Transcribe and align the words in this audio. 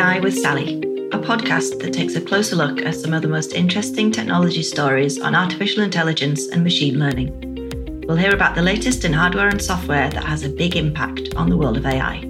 AI 0.00 0.18
with 0.18 0.34
Sally, 0.38 0.76
a 1.12 1.18
podcast 1.18 1.78
that 1.80 1.92
takes 1.92 2.14
a 2.14 2.22
closer 2.22 2.56
look 2.56 2.80
at 2.80 2.94
some 2.94 3.12
of 3.12 3.20
the 3.20 3.28
most 3.28 3.52
interesting 3.52 4.10
technology 4.10 4.62
stories 4.62 5.20
on 5.20 5.34
artificial 5.34 5.82
intelligence 5.82 6.48
and 6.48 6.64
machine 6.64 6.98
learning. 6.98 8.02
We'll 8.08 8.16
hear 8.16 8.32
about 8.32 8.54
the 8.54 8.62
latest 8.62 9.04
in 9.04 9.12
hardware 9.12 9.48
and 9.48 9.60
software 9.60 10.08
that 10.08 10.24
has 10.24 10.42
a 10.42 10.48
big 10.48 10.74
impact 10.74 11.34
on 11.36 11.50
the 11.50 11.56
world 11.58 11.76
of 11.76 11.84
AI. 11.84 12.24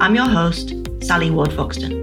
I'm 0.00 0.16
your 0.16 0.28
host, 0.28 0.74
Sally 1.04 1.30
Ward 1.30 1.50
Foxton. 1.50 2.02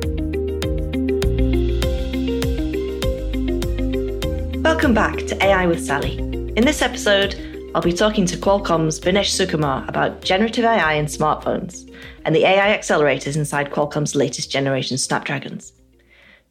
Welcome 4.63 4.93
back 4.93 5.17
to 5.27 5.43
AI 5.43 5.67
with 5.67 5.85
Sally. 5.85 6.19
In 6.55 6.63
this 6.63 6.81
episode, 6.81 7.35
I'll 7.73 7.81
be 7.81 7.93
talking 7.93 8.25
to 8.25 8.35
Qualcomm's 8.35 8.99
Vinesh 8.99 9.31
Sukumar 9.31 9.87
about 9.87 10.21
generative 10.21 10.65
AI 10.65 10.93
in 10.93 11.05
smartphones 11.05 11.89
and 12.25 12.35
the 12.35 12.43
AI 12.43 12.77
accelerators 12.77 13.37
inside 13.37 13.71
Qualcomm's 13.71 14.13
latest 14.13 14.51
generation 14.51 14.97
Snapdragons. 14.97 15.71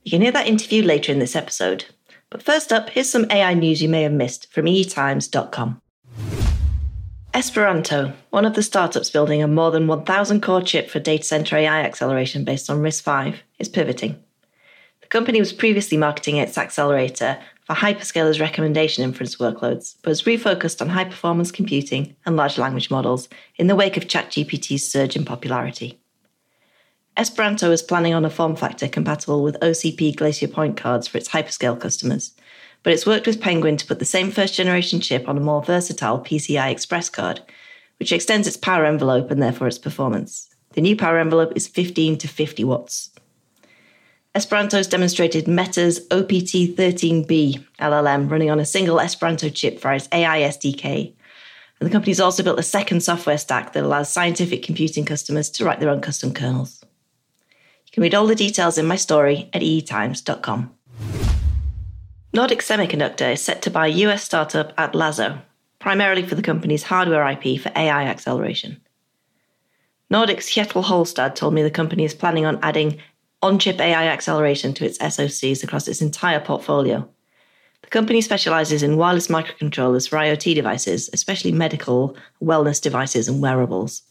You 0.02 0.12
can 0.12 0.23
hear 0.23 0.33
that 0.33 0.47
interview 0.47 0.83
later 0.83 1.12
in 1.12 1.19
this 1.19 1.37
episode. 1.37 1.84
But 2.30 2.42
first 2.42 2.73
up, 2.73 2.88
here's 2.88 3.11
some 3.11 3.27
AI 3.30 3.52
news 3.52 3.83
you 3.83 3.88
may 3.91 4.02
have 4.02 4.12
missed 4.12 4.51
from 4.51 4.66
eetimes.com. 4.66 5.83
Esperanto, 7.34 8.14
one 8.30 8.47
of 8.47 8.55
the 8.55 8.62
startups 8.62 9.11
building 9.11 9.42
a 9.42 9.47
more 9.47 9.70
than 9.70 9.87
1,000 9.87 10.41
core 10.41 10.62
chip 10.62 10.89
for 10.89 11.00
data 11.00 11.23
center 11.23 11.56
AI 11.56 11.83
acceleration 11.83 12.45
based 12.45 12.70
on 12.70 12.80
RISC-V, 12.80 13.39
is 13.59 13.69
pivoting. 13.69 14.19
The 15.02 15.06
company 15.09 15.39
was 15.39 15.52
previously 15.52 15.98
marketing 15.98 16.39
its 16.39 16.56
accelerator 16.56 17.39
for 17.70 17.77
hyperscalers' 17.77 18.41
recommendation 18.41 19.05
inference 19.05 19.37
workloads, 19.37 19.95
but 20.02 20.11
has 20.11 20.23
refocused 20.23 20.80
on 20.80 20.88
high 20.88 21.05
performance 21.05 21.52
computing 21.52 22.16
and 22.27 22.37
large 22.37 22.59
language 22.59 22.91
models 22.91 23.28
in 23.55 23.69
the 23.69 23.77
wake 23.77 23.97
of 23.97 24.09
ChatGPT's 24.09 24.84
surge 24.84 25.15
in 25.15 25.24
popularity. 25.24 26.00
Esperanto 27.17 27.70
is 27.70 27.80
planning 27.80 28.12
on 28.12 28.25
a 28.25 28.30
form 28.30 28.56
factor 28.56 28.89
compatible 28.89 29.45
with 29.45 29.61
OCP 29.61 30.17
Glacier 30.17 30.48
Point 30.48 30.77
cards 30.77 31.06
for 31.06 31.17
its 31.17 31.28
hyperscale 31.28 31.80
customers, 31.80 32.33
but 32.83 32.92
it's 32.92 33.06
worked 33.06 33.28
with 33.28 33.41
Penguin 33.41 33.77
to 33.77 33.86
put 33.86 34.00
the 34.00 34.05
same 34.05 34.33
first 34.33 34.55
generation 34.55 35.00
chip 35.00 35.28
on 35.28 35.36
a 35.36 35.41
more 35.41 35.62
versatile 35.62 36.19
PCI 36.19 36.73
Express 36.73 37.08
card, 37.08 37.41
which 38.00 38.11
extends 38.11 38.48
its 38.48 38.56
power 38.56 38.84
envelope 38.84 39.30
and 39.30 39.41
therefore 39.41 39.69
its 39.69 39.78
performance. 39.78 40.48
The 40.73 40.80
new 40.80 40.97
power 40.97 41.20
envelope 41.20 41.52
is 41.55 41.69
15 41.69 42.19
to 42.19 42.27
50 42.27 42.64
watts. 42.64 43.11
Esperanto's 44.33 44.86
demonstrated 44.86 45.48
Meta's 45.48 46.06
OPT13B 46.09 47.67
LLM 47.81 48.31
running 48.31 48.48
on 48.48 48.61
a 48.61 48.64
single 48.64 49.00
Esperanto 49.00 49.48
chip 49.48 49.81
for 49.81 49.92
its 49.92 50.09
AI 50.12 50.42
SDK. 50.42 51.12
And 51.81 51.89
the 51.89 51.91
company's 51.91 52.20
also 52.20 52.45
built 52.45 52.61
a 52.61 52.62
second 52.62 53.03
software 53.03 53.39
stack 53.39 53.73
that 53.73 53.83
allows 53.83 54.12
scientific 54.12 54.62
computing 54.62 55.05
customers 55.05 55.51
to 55.51 55.64
write 55.64 55.81
their 55.81 55.91
own 55.91 56.01
custom 56.01 56.33
kernels. 56.33 56.84
You 57.86 57.92
can 57.92 58.03
read 58.05 58.14
all 58.14 58.28
the 58.28 58.36
details 58.36 58.78
in 58.78 58.86
my 58.86 58.95
story 58.95 59.51
at 59.53 59.62
eetimes.com. 59.62 60.73
Nordic 62.33 62.61
Semiconductor 62.61 63.33
is 63.33 63.42
set 63.42 63.62
to 63.62 63.70
buy 63.70 63.89
US 63.89 64.23
startup 64.23 64.77
Atlazo, 64.77 65.42
primarily 65.81 66.23
for 66.23 66.36
the 66.36 66.42
company's 66.42 66.84
hardware 66.84 67.28
IP 67.28 67.61
for 67.61 67.73
AI 67.75 68.05
acceleration. 68.05 68.81
Nordic's 70.08 70.51
Kjetil 70.51 70.84
Holstad 70.84 71.34
told 71.34 71.55
me 71.55 71.62
the 71.62 71.70
company 71.70 72.05
is 72.05 72.14
planning 72.14 72.47
on 72.47 72.61
adding 72.62 73.01
on 73.42 73.58
chip 73.58 73.80
AI 73.80 74.06
acceleration 74.06 74.74
to 74.74 74.84
its 74.84 74.98
SoCs 74.98 75.64
across 75.64 75.88
its 75.88 76.02
entire 76.02 76.41
portfolio. 76.41 77.08
The 77.83 77.88
company 77.88 78.20
specializes 78.20 78.83
in 78.83 78.96
wireless 78.96 79.28
microcontrollers 79.28 80.08
for 80.08 80.16
IoT 80.16 80.55
devices, 80.55 81.08
especially 81.12 81.52
medical, 81.52 82.16
wellness 82.42 82.80
devices, 82.80 83.28
and 83.28 83.41
wearables. 83.41 84.02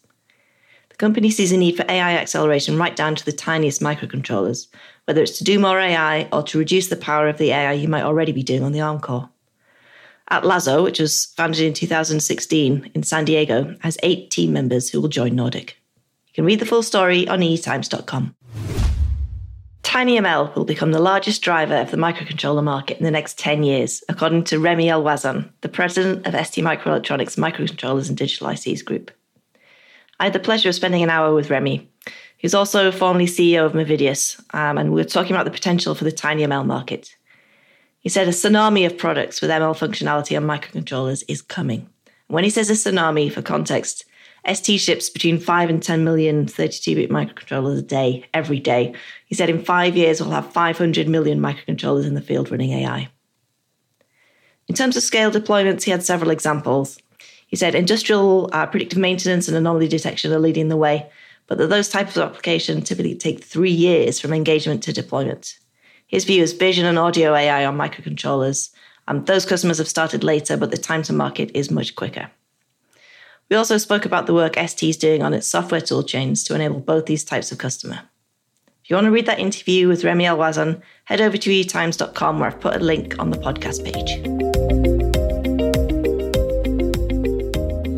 The 0.89 0.95
company 0.95 1.30
sees 1.30 1.52
a 1.52 1.57
need 1.57 1.77
for 1.77 1.85
AI 1.88 2.13
acceleration 2.13 2.77
right 2.77 2.95
down 2.95 3.16
to 3.16 3.25
the 3.25 3.31
tiniest 3.31 3.81
microcontrollers, 3.81 4.67
whether 5.05 5.22
it's 5.22 5.38
to 5.38 5.44
do 5.44 5.59
more 5.59 5.79
AI 5.79 6.28
or 6.34 6.44
to 6.44 6.57
reduce 6.57 6.89
the 6.89 6.95
power 6.95 7.28
of 7.28 7.38
the 7.38 7.51
AI 7.51 7.73
you 7.73 7.88
might 7.88 8.03
already 8.03 8.31
be 8.31 8.44
doing 8.44 8.63
on 8.63 8.72
the 8.72 8.81
ARM 8.81 9.00
core. 9.00 9.29
Atlazo, 10.31 10.84
which 10.84 11.00
was 11.00 11.25
founded 11.38 11.62
in 11.62 11.73
2016 11.73 12.91
in 12.94 13.03
San 13.03 13.25
Diego, 13.25 13.75
has 13.81 13.97
eight 14.03 14.29
team 14.29 14.53
members 14.53 14.89
who 14.89 15.01
will 15.01 15.07
join 15.09 15.35
Nordic. 15.35 15.78
You 16.28 16.34
can 16.34 16.45
read 16.45 16.59
the 16.59 16.66
full 16.66 16.84
story 16.84 17.28
on 17.28 17.41
eetimes.com. 17.41 18.35
TinyML 19.89 20.55
will 20.55 20.66
become 20.66 20.91
the 20.91 21.01
largest 21.01 21.41
driver 21.41 21.73
of 21.73 21.89
the 21.89 21.97
microcontroller 21.97 22.63
market 22.63 23.00
in 23.00 23.05
the 23.05 23.09
next 23.09 23.39
10 23.39 23.63
years, 23.63 24.03
according 24.07 24.44
to 24.44 24.59
Remi 24.59 24.88
El-Ouazzane, 24.88 25.50
the 25.61 25.67
president 25.67 26.27
of 26.27 26.45
ST 26.45 26.63
Microelectronics 26.63 27.39
Microcontrollers 27.39 28.07
and 28.07 28.16
Digital 28.16 28.50
ICs 28.50 28.85
Group. 28.85 29.09
I 30.19 30.25
had 30.25 30.33
the 30.33 30.39
pleasure 30.39 30.69
of 30.69 30.75
spending 30.75 31.01
an 31.01 31.09
hour 31.09 31.33
with 31.33 31.50
Remi, 31.50 31.89
who's 32.39 32.53
also 32.53 32.91
formerly 32.91 33.25
CEO 33.25 33.66
of 33.66 33.72
Movidius, 33.72 34.39
um, 34.53 34.77
and 34.77 34.91
we 34.91 35.01
were 35.01 35.09
talking 35.09 35.35
about 35.35 35.45
the 35.45 35.51
potential 35.51 35.95
for 35.95 36.03
the 36.03 36.11
TinyML 36.11 36.67
market. 36.67 37.16
He 38.00 38.09
said 38.09 38.27
a 38.27 38.31
tsunami 38.31 38.85
of 38.85 38.95
products 38.95 39.41
with 39.41 39.50
ML 39.50 39.75
functionality 39.75 40.38
on 40.38 40.45
microcontrollers 40.45 41.23
is 41.27 41.41
coming. 41.41 41.89
When 42.27 42.44
he 42.44 42.51
says 42.51 42.69
a 42.69 42.73
tsunami, 42.73 43.33
for 43.33 43.41
context, 43.41 44.06
ST 44.47 44.79
ships 44.79 45.09
between 45.09 45.39
5 45.39 45.69
and 45.69 45.83
10 45.83 46.03
million 46.03 46.47
32 46.47 46.95
bit 46.95 47.09
microcontrollers 47.09 47.79
a 47.79 47.81
day, 47.81 48.25
every 48.33 48.59
day. 48.59 48.94
He 49.25 49.35
said 49.35 49.50
in 49.50 49.63
five 49.63 49.95
years, 49.97 50.22
we'll 50.22 50.31
have 50.31 50.51
500 50.51 51.07
million 51.07 51.39
microcontrollers 51.39 52.05
in 52.05 52.13
the 52.13 52.22
field 52.22 52.51
running 52.51 52.72
AI. 52.72 53.09
In 54.67 54.75
terms 54.75 54.95
of 54.95 55.03
scale 55.03 55.31
deployments, 55.31 55.83
he 55.83 55.91
had 55.91 56.03
several 56.03 56.29
examples. 56.29 57.00
He 57.47 57.55
said 57.55 57.73
industrial 57.73 58.50
uh, 58.53 58.67
predictive 58.67 59.00
maintenance 59.00 59.47
and 59.47 59.57
anomaly 59.57 59.88
detection 59.88 60.31
are 60.31 60.39
leading 60.39 60.67
the 60.67 60.77
way, 60.77 61.09
but 61.47 61.57
that 61.57 61.67
those 61.67 61.89
types 61.89 62.16
of 62.16 62.29
applications 62.29 62.88
typically 62.88 63.16
take 63.16 63.44
three 63.44 63.71
years 63.71 64.19
from 64.19 64.33
engagement 64.33 64.83
to 64.83 64.94
deployment. 64.94 65.57
His 66.06 66.25
view 66.25 66.44
is 66.44 66.53
vision 66.53 66.85
and 66.85 67.00
audio 67.00 67.33
AI 67.33 67.66
on 67.66 67.77
microcontrollers. 67.77 68.69
Um, 69.07 69.25
those 69.25 69.45
customers 69.45 69.79
have 69.79 69.88
started 69.88 70.23
later, 70.23 70.56
but 70.56 70.69
the 70.69 70.77
time 70.77 71.01
to 71.03 71.13
market 71.13 71.50
is 71.56 71.71
much 71.71 71.95
quicker. 71.95 72.29
We 73.50 73.56
also 73.56 73.80
spoke 73.80 74.06
about 74.06 74.28
the 74.28 74.34
work 74.34 74.56
ST 74.58 74.88
is 74.88 74.98
doing 74.98 75.24
on 75.24 75.34
its 75.34 75.48
software 75.48 75.82
toolchains 75.82 76.46
to 76.46 76.56
enable 76.56 76.80
both 76.80 77.08
these 77.08 77.24
types 77.24 77.52
of 77.52 77.58
customer. 77.58 78.02
If 78.84 78.92
you 78.92 78.96
want 78.96 79.06
to 79.06 79.12
read 79.12 79.26
that 79.26 79.40
interview 79.40 79.88
with 79.88 80.04
Remi 80.04 80.28
El-Ouazzane, 80.28 80.82
head 81.06 81.20
over 81.20 81.36
to 81.36 81.50
eetimes.com 81.50 82.40
where 82.40 82.50
I've 82.50 82.60
put 82.60 82.76
a 82.76 82.80
link 82.80 83.18
on 83.18 83.32
the 83.32 83.38
podcast 83.38 83.84
page. 83.84 84.24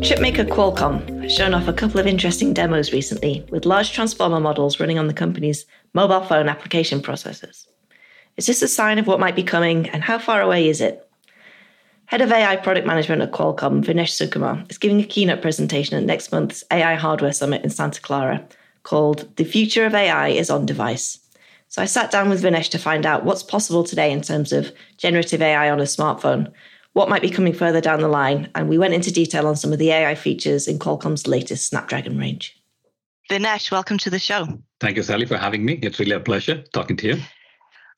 Chipmaker 0.02 0.48
Qualcomm 0.48 1.22
has 1.22 1.34
shown 1.34 1.52
off 1.52 1.68
a 1.68 1.72
couple 1.72 2.00
of 2.00 2.06
interesting 2.06 2.54
demos 2.54 2.92
recently 2.92 3.46
with 3.50 3.66
large 3.66 3.92
transformer 3.92 4.40
models 4.40 4.80
running 4.80 4.98
on 4.98 5.06
the 5.06 5.14
company's 5.14 5.66
mobile 5.92 6.24
phone 6.24 6.48
application 6.48 7.00
processors. 7.00 7.66
Is 8.38 8.46
this 8.46 8.62
a 8.62 8.68
sign 8.68 8.98
of 8.98 9.06
what 9.06 9.20
might 9.20 9.36
be 9.36 9.42
coming, 9.42 9.88
and 9.90 10.02
how 10.02 10.18
far 10.18 10.40
away 10.40 10.68
is 10.68 10.80
it? 10.80 11.06
Head 12.06 12.20
of 12.20 12.30
AI 12.30 12.56
Product 12.56 12.86
Management 12.86 13.22
at 13.22 13.32
Qualcomm, 13.32 13.82
Vinesh 13.82 14.12
Sukumar, 14.12 14.70
is 14.70 14.78
giving 14.78 15.00
a 15.00 15.04
keynote 15.04 15.40
presentation 15.40 15.96
at 15.96 16.04
next 16.04 16.30
month's 16.30 16.62
AI 16.70 16.94
Hardware 16.94 17.32
Summit 17.32 17.64
in 17.64 17.70
Santa 17.70 18.00
Clara 18.00 18.46
called 18.82 19.34
The 19.36 19.44
Future 19.44 19.86
of 19.86 19.94
AI 19.94 20.28
is 20.28 20.50
on 20.50 20.66
Device. 20.66 21.18
So 21.68 21.80
I 21.80 21.86
sat 21.86 22.10
down 22.10 22.28
with 22.28 22.42
Vinesh 22.42 22.68
to 22.70 22.78
find 22.78 23.06
out 23.06 23.24
what's 23.24 23.42
possible 23.42 23.82
today 23.82 24.12
in 24.12 24.20
terms 24.20 24.52
of 24.52 24.72
generative 24.98 25.40
AI 25.40 25.70
on 25.70 25.80
a 25.80 25.84
smartphone, 25.84 26.52
what 26.92 27.08
might 27.08 27.22
be 27.22 27.30
coming 27.30 27.54
further 27.54 27.80
down 27.80 28.00
the 28.00 28.08
line, 28.08 28.50
and 28.54 28.68
we 28.68 28.76
went 28.76 28.92
into 28.92 29.10
detail 29.10 29.46
on 29.46 29.56
some 29.56 29.72
of 29.72 29.78
the 29.78 29.90
AI 29.90 30.14
features 30.14 30.68
in 30.68 30.78
Qualcomm's 30.78 31.26
latest 31.26 31.66
Snapdragon 31.68 32.18
range. 32.18 32.60
Vinesh, 33.30 33.70
welcome 33.70 33.96
to 33.96 34.10
the 34.10 34.18
show. 34.18 34.46
Thank 34.80 34.98
you, 34.98 35.02
Sally, 35.02 35.24
for 35.24 35.38
having 35.38 35.64
me. 35.64 35.74
It's 35.82 35.98
really 35.98 36.12
a 36.12 36.20
pleasure 36.20 36.62
talking 36.74 36.96
to 36.98 37.06
you. 37.06 37.22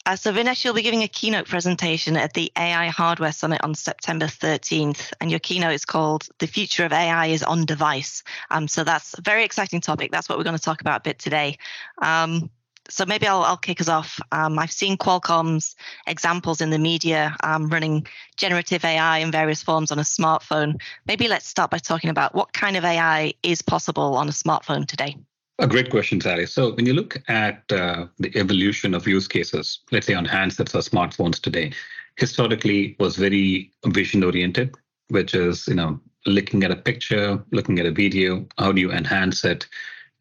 Uh, 0.07 0.17
so, 0.17 0.31
Vinesh, 0.31 0.63
you'll 0.63 0.75
be 0.75 0.83
giving 0.83 1.03
a 1.03 1.09
keynote 1.09 1.49
presentation 1.49 2.15
at 2.15 2.35
the 2.35 2.53
AI 2.59 2.89
Hardware 2.89 3.33
Summit 3.33 3.63
on 3.65 3.75
September 3.75 4.27
13th, 4.27 5.15
and 5.19 5.31
your 5.31 5.41
keynote 5.41 5.73
is 5.73 5.87
called 5.87 6.29
The 6.41 6.47
Future 6.47 6.85
of 6.85 6.93
AI 6.93 7.29
is 7.29 7.43
on 7.43 7.65
Device. 7.65 8.23
Um, 8.51 8.69
so, 8.69 8.85
that's 8.85 9.17
a 9.17 9.23
very 9.23 9.45
exciting 9.45 9.81
topic. 9.81 10.12
That's 10.12 10.29
what 10.29 10.37
we're 10.37 10.45
going 10.45 10.59
to 10.59 10.62
talk 10.62 10.83
about 10.83 11.01
a 11.01 11.09
bit 11.09 11.19
today. 11.19 11.56
Um, 12.03 12.51
so, 12.91 13.06
maybe 13.06 13.27
I'll, 13.27 13.45
I'll 13.45 13.56
kick 13.56 13.81
us 13.81 13.89
off. 13.89 14.21
Um, 14.31 14.59
I've 14.59 14.73
seen 14.73 14.99
Qualcomm's 14.99 15.75
examples 16.07 16.61
in 16.61 16.69
the 16.69 16.79
media 16.79 17.35
um, 17.43 17.71
running 17.71 18.07
generative 18.37 18.85
AI 18.85 19.21
in 19.21 19.31
various 19.31 19.62
forms 19.62 19.91
on 19.91 19.99
a 19.99 20.03
smartphone. 20.03 20.83
Maybe 21.07 21.29
let's 21.29 21.49
start 21.49 21.71
by 21.71 21.79
talking 21.79 22.11
about 22.11 22.35
what 22.35 22.53
kind 22.53 22.77
of 22.77 22.85
AI 22.85 23.33
is 23.43 23.62
possible 23.62 24.17
on 24.17 24.29
a 24.29 24.33
smartphone 24.33 24.87
today. 24.87 25.17
A 25.61 25.69
great 25.69 25.89
question, 25.91 26.21
Sally. 26.21 26.47
So 26.47 26.75
when 26.75 26.85
you 26.85 26.95
look 26.95 27.23
at 27.29 27.62
uh, 27.71 28.06
the 28.19 28.37
evolution 28.37 28.93
of 28.93 29.06
use 29.06 29.29
cases, 29.29 29.81
let's 29.93 30.06
say 30.06 30.15
on 30.15 30.27
handsets 30.27 30.75
or 30.75 30.79
smartphones 30.79 31.41
today, 31.41 31.73
historically 32.17 32.97
was 32.99 33.17
very 33.17 33.71
vision 33.87 34.25
oriented, 34.25 34.75
which 35.09 35.35
is 35.35 35.69
you 35.69 35.75
know 35.75 36.01
looking 36.27 36.65
at 36.65 36.73
a 36.73 36.77
picture, 36.77 37.43
looking 37.53 37.79
at 37.79 37.87
a 37.87 37.93
video, 37.93 38.47
how 38.59 38.73
do 38.73 38.81
you 38.81 38.91
enhance 38.91 39.45
it 39.45 39.69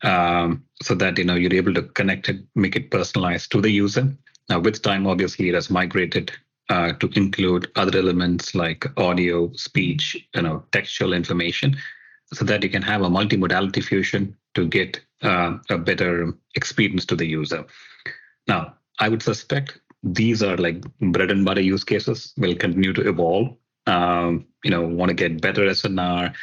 um, 0.04 0.64
so 0.82 0.94
that 0.96 1.18
you 1.18 1.24
know 1.24 1.36
you're 1.36 1.54
able 1.54 1.74
to 1.74 1.84
connect 1.84 2.30
it, 2.30 2.38
make 2.56 2.76
it 2.76 2.92
personalized 2.92 3.52
to 3.52 3.62
the 3.62 3.72
user. 3.72 4.16
Now, 4.50 4.60
with 4.60 4.82
time, 4.82 5.08
obviously, 5.08 5.50
it 5.50 5.56
has 5.56 5.70
migrated 5.70 6.32
uh, 6.70 6.94
to 6.94 7.10
include 7.16 7.72
other 7.76 7.98
elements 7.98 8.54
like 8.54 8.86
audio, 8.98 9.52
speech, 9.54 10.16
you 10.36 10.42
know, 10.42 10.64
textual 10.72 11.14
information, 11.14 11.78
so 12.34 12.46
that 12.46 12.62
you 12.62 12.70
can 12.70 12.82
have 12.82 13.02
a 13.02 13.10
multimodality 13.10 13.84
fusion 13.84 14.36
to 14.54 14.68
get 14.68 15.00
uh, 15.24 15.58
a 15.70 15.78
better 15.78 16.34
experience 16.56 17.06
to 17.06 17.16
the 17.16 17.26
user. 17.26 17.66
Now, 18.48 18.76
I 19.00 19.10
would 19.10 19.24
suspect 19.24 19.80
these 20.04 20.44
are 20.44 20.58
like 20.58 20.84
bread 21.00 21.32
and 21.32 21.46
butter 21.46 21.62
use 21.62 21.84
cases 21.84 22.34
will 22.38 22.56
continue 22.56 22.94
to 22.94 23.08
evolve. 23.08 23.56
Um, 23.88 24.46
you 24.64 24.72
know, 24.72 24.82
want 24.82 25.10
to 25.10 25.16
get 25.16 25.42
better 25.42 25.62
SNR, 25.62 26.34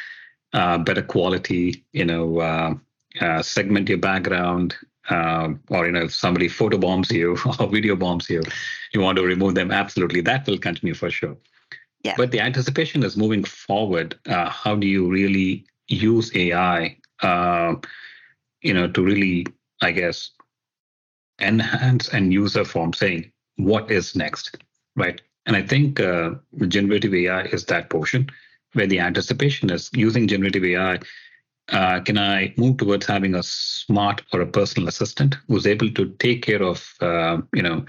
uh, 0.53 0.77
better 0.79 1.01
quality, 1.01 1.85
you 1.91 2.05
know, 2.05 2.39
uh, 2.39 2.73
uh, 3.19 3.41
segment 3.41 3.89
your 3.89 3.97
background, 3.97 4.75
uh, 5.09 5.49
or 5.69 5.85
you 5.85 5.91
know, 5.91 6.03
if 6.03 6.13
somebody 6.13 6.47
photo 6.47 6.77
bombs 6.77 7.11
you 7.11 7.37
or 7.59 7.67
video 7.67 7.95
bombs 7.95 8.29
you, 8.29 8.41
you 8.93 9.01
want 9.01 9.17
to 9.17 9.23
remove 9.23 9.55
them. 9.55 9.71
Absolutely, 9.71 10.21
that 10.21 10.45
will 10.47 10.57
continue 10.57 10.93
for 10.93 11.09
sure. 11.09 11.37
Yeah. 12.03 12.15
But 12.17 12.31
the 12.31 12.39
anticipation 12.39 13.03
is 13.03 13.15
moving 13.15 13.43
forward. 13.43 14.17
Uh, 14.27 14.49
how 14.49 14.75
do 14.75 14.87
you 14.87 15.09
really 15.09 15.65
use 15.87 16.35
AI, 16.35 16.97
uh, 17.21 17.75
you 18.61 18.73
know, 18.73 18.87
to 18.91 19.03
really, 19.03 19.45
I 19.81 19.91
guess, 19.91 20.31
enhance 21.39 22.09
and 22.09 22.31
user 22.33 22.63
form 22.63 22.93
saying 22.93 23.31
what 23.57 23.91
is 23.91 24.15
next, 24.15 24.57
right? 24.95 25.21
And 25.45 25.55
I 25.55 25.61
think 25.63 25.99
uh, 25.99 26.31
generative 26.67 27.13
AI 27.13 27.43
is 27.45 27.65
that 27.65 27.89
portion 27.89 28.29
where 28.73 28.87
the 28.87 28.99
anticipation 28.99 29.69
is 29.69 29.89
using 29.93 30.27
generative 30.27 30.63
AI. 30.63 30.99
Uh, 31.69 31.99
can 32.01 32.17
I 32.17 32.53
move 32.57 32.77
towards 32.77 33.05
having 33.05 33.35
a 33.35 33.43
smart 33.43 34.21
or 34.33 34.41
a 34.41 34.47
personal 34.47 34.87
assistant 34.89 35.37
who's 35.47 35.67
able 35.67 35.89
to 35.91 36.09
take 36.19 36.43
care 36.43 36.61
of, 36.63 36.93
uh, 37.01 37.37
you 37.53 37.61
know, 37.61 37.85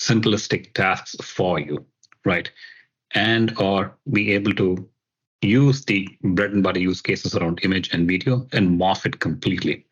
simplistic 0.00 0.72
tasks 0.74 1.16
for 1.22 1.58
you, 1.58 1.84
right? 2.24 2.50
And 3.14 3.56
or 3.58 3.96
be 4.12 4.32
able 4.32 4.54
to 4.54 4.88
use 5.42 5.84
the 5.84 6.08
bread 6.22 6.52
and 6.52 6.62
butter 6.62 6.80
use 6.80 7.00
cases 7.00 7.34
around 7.34 7.60
image 7.64 7.92
and 7.92 8.06
video 8.06 8.46
and 8.52 8.78
morph 8.80 9.06
it 9.06 9.20
completely. 9.20 9.86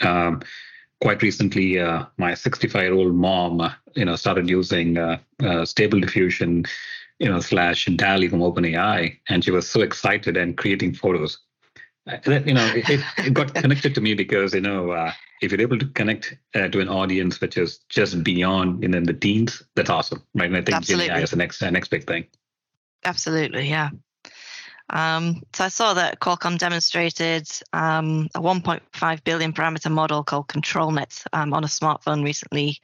Um, 0.00 0.42
quite 1.00 1.22
recently, 1.22 1.78
uh, 1.78 2.04
my 2.16 2.34
65 2.34 2.82
year 2.82 2.94
old 2.94 3.14
mom, 3.14 3.60
uh, 3.60 3.72
you 3.94 4.04
know, 4.04 4.16
started 4.16 4.48
using 4.48 4.98
uh, 4.98 5.18
uh, 5.42 5.64
Stable 5.64 6.00
Diffusion, 6.00 6.64
you 7.18 7.28
know, 7.28 7.40
slash 7.40 7.86
DALL-E 7.86 8.28
from 8.28 8.40
OpenAI, 8.40 9.18
and 9.28 9.44
she 9.44 9.50
was 9.50 9.68
so 9.68 9.80
excited 9.80 10.36
and 10.36 10.56
creating 10.56 10.94
photos. 10.94 11.38
Uh, 12.08 12.16
that, 12.24 12.46
you 12.46 12.54
know, 12.54 12.66
it, 12.74 13.00
it, 13.18 13.34
got 13.34 13.54
connected 13.54 13.94
to 13.94 14.00
me 14.00 14.14
because 14.14 14.54
you 14.54 14.60
know, 14.60 14.90
uh, 14.90 15.12
if 15.42 15.52
you're 15.52 15.60
able 15.60 15.78
to 15.78 15.86
connect 15.88 16.36
to 16.54 16.80
an 16.80 16.88
audience 16.88 17.40
which 17.40 17.56
is 17.56 17.78
just 17.88 18.24
beyond, 18.24 18.82
you 18.82 18.88
know, 18.88 19.00
the 19.00 19.12
teens, 19.12 19.62
that's 19.76 19.90
awesome, 19.90 20.22
right? 20.34 20.48
And 20.48 20.56
I 20.56 20.62
think 20.62 20.76
Absolutely. 20.76 21.08
GenAI 21.08 21.22
is 21.22 21.30
the 21.30 21.36
next 21.36 21.60
next 21.62 21.88
big 21.88 22.06
thing. 22.06 22.26
Absolutely, 23.04 23.68
yeah. 23.68 23.90
Um, 24.90 25.42
so 25.54 25.64
I 25.64 25.68
saw 25.68 25.94
that 25.94 26.20
Qualcomm 26.20 26.58
demonstrated 26.58 27.48
um, 27.72 28.28
a 28.34 28.40
1.5 28.40 29.24
billion 29.24 29.52
parameter 29.52 29.90
model 29.90 30.24
called 30.24 30.48
ControlNet 30.48 31.26
um, 31.32 31.52
on 31.52 31.64
a 31.64 31.66
smartphone 31.66 32.24
recently. 32.24 32.78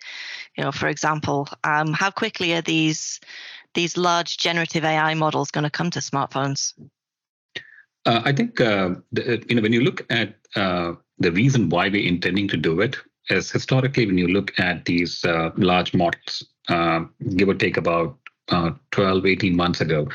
You 0.56 0.64
know, 0.64 0.72
for 0.72 0.88
example, 0.88 1.48
um, 1.64 1.92
how 1.92 2.10
quickly 2.10 2.52
are 2.54 2.62
these 2.62 3.20
these 3.74 3.96
large 3.96 4.38
generative 4.38 4.84
AI 4.84 5.14
models 5.14 5.50
going 5.50 5.64
to 5.64 5.70
come 5.70 5.90
to 5.90 5.98
smartphones? 5.98 6.74
Uh, 8.06 8.20
I 8.24 8.32
think 8.32 8.60
uh, 8.60 8.94
the, 9.12 9.44
you 9.48 9.56
know 9.56 9.62
when 9.62 9.72
you 9.72 9.80
look 9.80 10.06
at 10.10 10.36
uh, 10.56 10.92
the 11.18 11.32
reason 11.32 11.70
why 11.70 11.88
we're 11.88 12.06
intending 12.06 12.48
to 12.48 12.56
do 12.56 12.80
it 12.80 12.96
is 13.30 13.50
historically 13.50 14.06
when 14.06 14.18
you 14.18 14.28
look 14.28 14.52
at 14.58 14.84
these 14.84 15.24
uh, 15.24 15.50
large 15.56 15.94
models, 15.94 16.46
uh, 16.68 17.04
give 17.36 17.48
or 17.48 17.54
take 17.54 17.78
about 17.78 18.18
uh, 18.48 18.72
12, 18.90 19.24
18 19.24 19.56
months 19.56 19.80
ago 19.80 20.06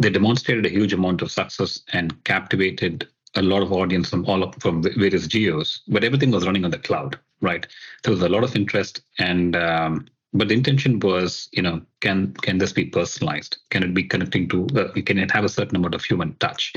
they 0.00 0.10
demonstrated 0.10 0.66
a 0.66 0.70
huge 0.70 0.92
amount 0.92 1.22
of 1.22 1.30
success 1.30 1.82
and 1.92 2.24
captivated 2.24 3.06
a 3.36 3.42
lot 3.42 3.62
of 3.62 3.72
audience 3.72 4.10
from 4.10 4.24
all 4.26 4.42
of, 4.42 4.54
from 4.56 4.82
various 4.82 5.26
geos, 5.28 5.82
but 5.86 6.02
everything 6.02 6.32
was 6.32 6.46
running 6.46 6.64
on 6.64 6.70
the 6.72 6.78
cloud, 6.78 7.18
right? 7.40 7.66
There 8.02 8.12
was 8.12 8.22
a 8.22 8.28
lot 8.28 8.42
of 8.42 8.56
interest, 8.56 9.02
and 9.18 9.54
um, 9.54 10.08
but 10.32 10.48
the 10.48 10.54
intention 10.54 10.98
was, 11.00 11.48
you 11.52 11.62
know, 11.62 11.82
can 12.00 12.32
can 12.32 12.58
this 12.58 12.72
be 12.72 12.86
personalized? 12.86 13.58
Can 13.70 13.82
it 13.82 13.94
be 13.94 14.02
connecting 14.02 14.48
to? 14.48 14.66
Uh, 14.74 14.92
can 15.02 15.18
it 15.18 15.30
have 15.30 15.44
a 15.44 15.48
certain 15.48 15.76
amount 15.76 15.94
of 15.94 16.04
human 16.04 16.34
touch? 16.36 16.72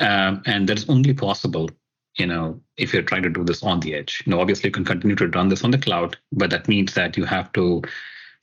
Um, 0.00 0.42
and 0.46 0.68
that's 0.68 0.88
only 0.88 1.12
possible, 1.12 1.68
you 2.16 2.26
know, 2.26 2.60
if 2.76 2.92
you're 2.92 3.02
trying 3.02 3.24
to 3.24 3.30
do 3.30 3.44
this 3.44 3.62
on 3.62 3.80
the 3.80 3.94
edge. 3.94 4.22
You 4.24 4.30
know, 4.30 4.40
obviously 4.40 4.68
you 4.68 4.72
can 4.72 4.84
continue 4.84 5.16
to 5.16 5.28
run 5.28 5.48
this 5.48 5.64
on 5.64 5.72
the 5.72 5.78
cloud, 5.78 6.16
but 6.32 6.50
that 6.50 6.68
means 6.68 6.94
that 6.94 7.16
you 7.16 7.24
have 7.24 7.52
to 7.52 7.82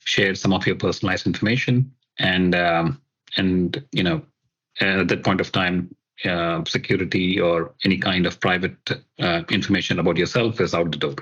share 0.04 0.34
some 0.34 0.52
of 0.52 0.66
your 0.66 0.76
personalized 0.76 1.26
information 1.26 1.90
and 2.18 2.54
um, 2.54 3.00
and 3.36 3.84
you 3.92 4.02
know 4.02 4.22
at 4.80 5.08
that 5.08 5.24
point 5.24 5.40
of 5.40 5.52
time 5.52 5.94
uh, 6.24 6.62
security 6.66 7.40
or 7.40 7.74
any 7.84 7.98
kind 7.98 8.26
of 8.26 8.40
private 8.40 8.76
uh, 9.20 9.42
information 9.50 9.98
about 9.98 10.16
yourself 10.16 10.60
is 10.60 10.74
out 10.74 10.90
the 10.90 10.98
door. 10.98 11.14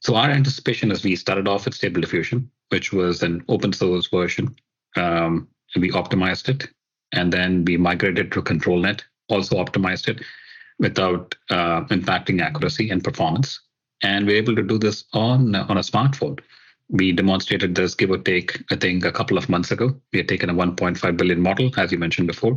So 0.00 0.16
our 0.16 0.30
anticipation 0.30 0.90
is 0.90 1.04
we 1.04 1.16
started 1.16 1.46
off 1.48 1.64
with 1.64 1.74
stable 1.74 2.00
diffusion 2.00 2.50
which 2.70 2.92
was 2.92 3.22
an 3.22 3.44
open 3.48 3.72
source 3.72 4.08
version. 4.08 4.56
Um, 4.96 5.46
we 5.76 5.90
optimized 5.90 6.48
it 6.48 6.68
and 7.12 7.32
then 7.32 7.64
we 7.64 7.76
migrated 7.76 8.32
to 8.32 8.42
controlnet 8.42 9.02
also 9.28 9.56
optimized 9.56 10.08
it 10.08 10.22
without 10.78 11.34
uh, 11.50 11.82
impacting 11.84 12.40
accuracy 12.40 12.90
and 12.90 13.04
performance. 13.04 13.60
And 14.02 14.26
we're 14.26 14.36
able 14.36 14.56
to 14.56 14.62
do 14.62 14.78
this 14.78 15.04
on 15.12 15.54
on 15.54 15.76
a 15.76 15.80
smartphone 15.80 16.40
we 16.92 17.10
demonstrated 17.10 17.74
this 17.74 17.94
give 17.94 18.10
or 18.10 18.18
take, 18.18 18.62
I 18.70 18.76
think, 18.76 19.04
a 19.04 19.10
couple 19.10 19.38
of 19.38 19.48
months 19.48 19.70
ago. 19.70 19.96
We 20.12 20.18
had 20.18 20.28
taken 20.28 20.50
a 20.50 20.54
1.5 20.54 21.16
billion 21.16 21.40
model, 21.40 21.70
as 21.78 21.90
you 21.90 21.98
mentioned 21.98 22.28
before. 22.28 22.56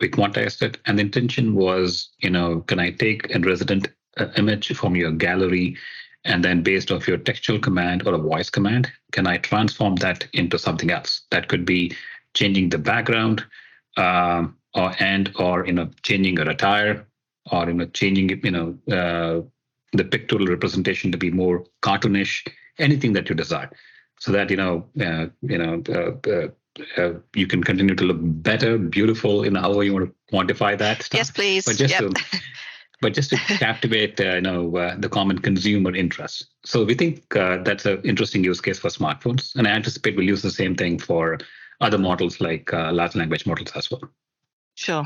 We 0.00 0.08
quantized 0.08 0.62
it, 0.62 0.78
and 0.86 0.98
the 0.98 1.02
intention 1.02 1.54
was, 1.54 2.08
you 2.18 2.30
know, 2.30 2.60
can 2.62 2.78
I 2.78 2.90
take 2.90 3.34
a 3.34 3.38
resident 3.38 3.88
uh, 4.16 4.28
image 4.36 4.74
from 4.74 4.96
your 4.96 5.12
gallery, 5.12 5.76
and 6.24 6.42
then 6.42 6.62
based 6.62 6.90
off 6.90 7.06
your 7.06 7.18
textual 7.18 7.58
command 7.58 8.06
or 8.06 8.14
a 8.14 8.18
voice 8.18 8.50
command, 8.50 8.90
can 9.12 9.26
I 9.26 9.36
transform 9.36 9.96
that 9.96 10.26
into 10.32 10.58
something 10.58 10.90
else? 10.90 11.22
That 11.30 11.48
could 11.48 11.64
be 11.64 11.94
changing 12.34 12.70
the 12.70 12.78
background, 12.78 13.44
um, 13.98 14.56
or 14.74 14.94
and 15.00 15.30
or 15.38 15.66
you 15.66 15.72
know, 15.74 15.90
changing 16.02 16.38
a 16.38 16.46
attire, 16.46 17.06
or 17.52 17.66
you 17.66 17.74
know, 17.74 17.86
changing 17.86 18.40
you 18.42 18.50
know 18.50 18.78
uh, 18.90 19.42
the 19.92 20.04
pictorial 20.04 20.48
representation 20.48 21.12
to 21.12 21.18
be 21.18 21.30
more 21.30 21.64
cartoonish 21.82 22.46
anything 22.78 23.12
that 23.14 23.28
you 23.28 23.34
desire, 23.34 23.70
so 24.18 24.32
that 24.32 24.50
you 24.50 24.56
know, 24.56 24.84
uh, 25.00 25.26
you 25.42 25.58
know, 25.58 25.82
uh, 25.88 26.30
uh, 26.30 26.48
uh, 26.96 27.14
you 27.34 27.46
can 27.46 27.62
continue 27.62 27.94
to 27.94 28.04
look 28.04 28.18
better, 28.20 28.78
beautiful, 28.78 29.42
in 29.44 29.54
however 29.54 29.82
you 29.82 29.94
want 29.94 30.06
to 30.06 30.34
quantify 30.34 30.76
that. 30.76 31.02
Stuff. 31.02 31.18
Yes, 31.18 31.30
please. 31.30 31.64
But 31.64 31.76
just 31.76 31.98
yep. 31.98 32.10
to, 32.10 32.40
but 33.00 33.14
just 33.14 33.30
to 33.30 33.36
captivate, 33.36 34.20
uh, 34.20 34.34
you 34.34 34.40
know, 34.42 34.96
the 34.98 35.08
common 35.08 35.38
consumer 35.38 35.94
interest. 35.94 36.46
So 36.64 36.84
we 36.84 36.94
think 36.94 37.28
that's 37.30 37.86
an 37.86 38.00
interesting 38.02 38.44
use 38.44 38.60
case 38.60 38.78
for 38.78 38.88
smartphones, 38.88 39.54
and 39.54 39.66
I 39.66 39.70
anticipate 39.70 40.16
we'll 40.16 40.26
use 40.26 40.42
the 40.42 40.50
same 40.50 40.74
thing 40.74 40.98
for 40.98 41.38
other 41.80 41.98
models 41.98 42.40
like 42.40 42.72
large 42.72 43.14
language 43.14 43.46
models 43.46 43.72
as 43.74 43.90
well. 43.90 44.02
Sure. 44.74 45.04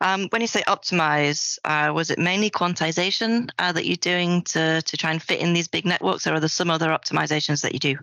Um, 0.00 0.28
when 0.30 0.40
you 0.40 0.46
say 0.46 0.62
optimize, 0.62 1.58
uh, 1.64 1.92
was 1.92 2.10
it 2.10 2.18
mainly 2.18 2.50
quantization 2.50 3.50
uh, 3.58 3.72
that 3.72 3.86
you're 3.86 3.96
doing 3.96 4.42
to, 4.42 4.80
to 4.82 4.96
try 4.96 5.10
and 5.10 5.20
fit 5.20 5.40
in 5.40 5.52
these 5.54 5.68
big 5.68 5.84
networks, 5.84 6.26
or 6.26 6.34
are 6.34 6.40
there 6.40 6.48
some 6.48 6.70
other 6.70 6.88
optimizations 6.88 7.62
that 7.62 7.72
you 7.72 7.80
do? 7.80 7.96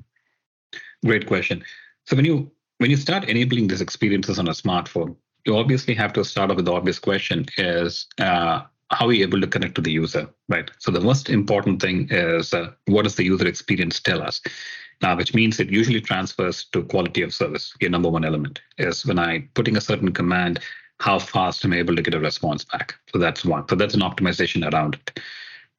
Great 1.05 1.25
question. 1.25 1.63
So 2.05 2.15
when 2.15 2.25
you 2.25 2.51
when 2.79 2.91
you 2.91 2.97
start 2.97 3.29
enabling 3.29 3.67
these 3.67 3.79
experiences 3.79 4.37
on 4.37 4.47
a 4.49 4.51
smartphone, 4.51 5.15
you 5.45 5.55
obviously 5.55 5.93
have 5.95 6.11
to 6.13 6.25
start 6.25 6.51
off 6.51 6.57
with 6.57 6.65
the 6.65 6.73
obvious 6.73 6.99
question: 6.99 7.45
is 7.57 8.07
uh, 8.19 8.63
how 8.91 9.07
are 9.07 9.13
you 9.13 9.23
able 9.23 9.39
to 9.39 9.47
connect 9.47 9.75
to 9.75 9.81
the 9.81 9.91
user, 9.91 10.27
right? 10.49 10.69
So 10.79 10.91
the 10.91 11.01
most 11.01 11.29
important 11.29 11.81
thing 11.81 12.07
is 12.11 12.53
uh, 12.53 12.71
what 12.87 13.03
does 13.03 13.15
the 13.15 13.23
user 13.23 13.47
experience 13.47 13.99
tell 13.99 14.21
us? 14.21 14.41
Now, 15.01 15.15
which 15.15 15.33
means 15.33 15.59
it 15.59 15.69
usually 15.69 16.01
transfers 16.01 16.65
to 16.71 16.83
quality 16.83 17.21
of 17.21 17.33
service. 17.33 17.73
Your 17.81 17.89
number 17.89 18.09
one 18.09 18.23
element 18.23 18.61
is 18.77 19.05
when 19.05 19.19
I 19.19 19.47
putting 19.53 19.75
a 19.75 19.81
certain 19.81 20.11
command 20.13 20.59
how 20.99 21.19
fast 21.19 21.63
I'm 21.63 21.73
able 21.73 21.95
to 21.95 22.01
get 22.01 22.13
a 22.13 22.19
response 22.19 22.63
back. 22.65 22.95
So 23.11 23.19
that's 23.19 23.43
one. 23.43 23.67
So 23.67 23.75
that's 23.75 23.93
an 23.93 24.01
optimization 24.01 24.71
around 24.71 24.95
it. 24.95 25.19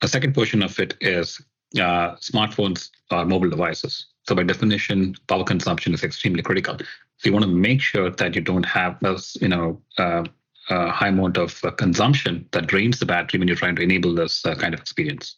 A 0.02 0.08
second 0.08 0.34
portion 0.34 0.62
of 0.62 0.78
it 0.78 0.94
is 1.00 1.40
uh, 1.76 2.16
smartphones 2.16 2.90
are 3.10 3.24
mobile 3.24 3.50
devices. 3.50 4.06
So 4.28 4.34
by 4.34 4.42
definition, 4.42 5.14
power 5.26 5.44
consumption 5.44 5.94
is 5.94 6.04
extremely 6.04 6.42
critical. 6.42 6.76
So 6.78 7.28
you 7.28 7.32
want 7.32 7.44
to 7.44 7.50
make 7.50 7.80
sure 7.80 8.10
that 8.10 8.34
you 8.34 8.40
don't 8.40 8.66
have 8.66 8.98
those, 9.00 9.36
you 9.40 9.48
know, 9.48 9.80
uh, 9.98 10.24
a 10.68 10.90
high 10.90 11.08
amount 11.08 11.38
of 11.38 11.64
uh, 11.64 11.70
consumption 11.70 12.46
that 12.50 12.66
drains 12.66 12.98
the 12.98 13.06
battery 13.06 13.38
when 13.38 13.48
you're 13.48 13.56
trying 13.56 13.76
to 13.76 13.82
enable 13.82 14.14
this 14.14 14.44
uh, 14.44 14.54
kind 14.54 14.74
of 14.74 14.80
experience. 14.80 15.36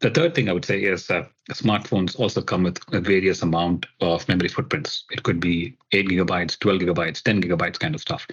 The 0.00 0.10
third 0.10 0.34
thing 0.34 0.48
I 0.48 0.52
would 0.52 0.64
say 0.64 0.80
is 0.80 1.08
smartphones 1.50 2.18
also 2.18 2.40
come 2.40 2.62
with 2.62 2.78
a 2.92 3.00
various 3.00 3.42
amount 3.42 3.86
of 4.00 4.26
memory 4.28 4.48
footprints. 4.48 5.04
It 5.10 5.24
could 5.24 5.40
be 5.40 5.76
8 5.92 6.08
gigabytes, 6.08 6.58
12 6.58 6.82
gigabytes, 6.82 7.22
10 7.22 7.42
gigabytes 7.42 7.78
kind 7.78 7.94
of 7.94 8.00
stuff 8.00 8.26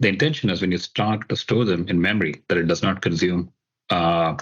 the 0.00 0.08
intention 0.08 0.50
is 0.50 0.60
when 0.60 0.72
you 0.72 0.78
start 0.78 1.28
to 1.28 1.36
store 1.36 1.64
them 1.64 1.86
in 1.88 2.00
memory 2.00 2.42
that 2.48 2.58
it 2.58 2.66
does 2.66 2.82
not 2.82 3.02
consume 3.02 3.52
uh, 3.90 4.34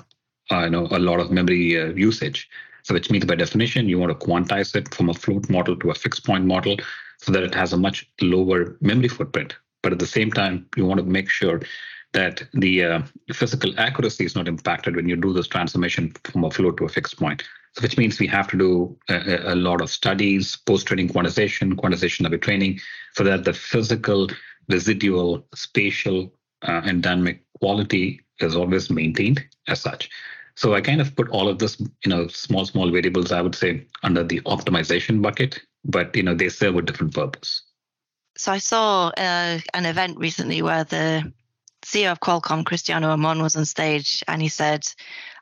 uh, 0.50 0.64
you 0.64 0.70
know 0.70 0.86
a 0.90 0.98
lot 0.98 1.20
of 1.20 1.30
memory 1.30 1.80
uh, 1.80 1.88
usage. 1.88 2.48
So 2.84 2.94
which 2.94 3.10
means 3.10 3.26
by 3.26 3.34
definition 3.34 3.88
you 3.88 3.98
want 3.98 4.18
to 4.18 4.26
quantize 4.26 4.74
it 4.74 4.94
from 4.94 5.10
a 5.10 5.14
float 5.14 5.50
model 5.50 5.76
to 5.76 5.90
a 5.90 5.94
fixed 5.94 6.24
point 6.24 6.46
model 6.46 6.76
so 7.18 7.32
that 7.32 7.42
it 7.42 7.54
has 7.54 7.72
a 7.72 7.76
much 7.76 8.08
lower 8.22 8.78
memory 8.80 9.08
footprint. 9.08 9.56
But 9.82 9.92
at 9.92 9.98
the 9.98 10.06
same 10.06 10.32
time 10.32 10.66
you 10.76 10.86
want 10.86 10.98
to 10.98 11.04
make 11.04 11.28
sure 11.28 11.60
that 12.12 12.42
the 12.54 12.84
uh, 12.84 13.02
physical 13.32 13.78
accuracy 13.78 14.24
is 14.24 14.34
not 14.34 14.48
impacted 14.48 14.96
when 14.96 15.08
you 15.08 15.16
do 15.16 15.32
this 15.32 15.46
transformation 15.46 16.12
from 16.24 16.44
a 16.44 16.50
float 16.50 16.78
to 16.78 16.84
a 16.84 16.88
fixed 16.88 17.18
point. 17.18 17.42
So 17.74 17.82
which 17.82 17.98
means 17.98 18.18
we 18.18 18.26
have 18.28 18.48
to 18.48 18.56
do 18.56 18.98
a, 19.08 19.52
a 19.52 19.54
lot 19.54 19.82
of 19.82 19.90
studies, 19.90 20.56
post-training 20.56 21.10
quantization, 21.10 21.74
quantization-aware 21.74 22.38
training, 22.38 22.80
so 23.14 23.24
that 23.24 23.44
the 23.44 23.52
physical, 23.52 24.28
residual, 24.68 25.46
spatial, 25.54 26.32
uh, 26.62 26.82
and 26.84 27.02
dynamic 27.02 27.42
quality 27.60 28.20
is 28.40 28.56
always 28.56 28.90
maintained 28.90 29.44
as 29.68 29.80
such. 29.80 30.10
So 30.56 30.74
I 30.74 30.80
kind 30.80 31.00
of 31.00 31.14
put 31.14 31.28
all 31.28 31.48
of 31.48 31.58
this, 31.58 31.80
you 31.80 32.08
know, 32.08 32.26
small, 32.28 32.64
small 32.64 32.90
variables, 32.90 33.30
I 33.30 33.40
would 33.40 33.54
say, 33.54 33.86
under 34.02 34.24
the 34.24 34.40
optimization 34.40 35.22
bucket, 35.22 35.60
but 35.84 36.14
you 36.16 36.22
know, 36.22 36.34
they 36.34 36.48
serve 36.48 36.76
a 36.76 36.82
different 36.82 37.14
purpose. 37.14 37.62
So 38.36 38.52
I 38.52 38.58
saw 38.58 39.08
uh, 39.16 39.60
an 39.74 39.86
event 39.86 40.18
recently 40.18 40.62
where 40.62 40.84
the 40.84 41.32
CEO 41.88 42.12
of 42.12 42.20
Qualcomm, 42.20 42.66
Cristiano 42.66 43.08
Amon, 43.08 43.40
was 43.40 43.56
on 43.56 43.64
stage 43.64 44.22
and 44.28 44.42
he 44.42 44.48
said 44.48 44.86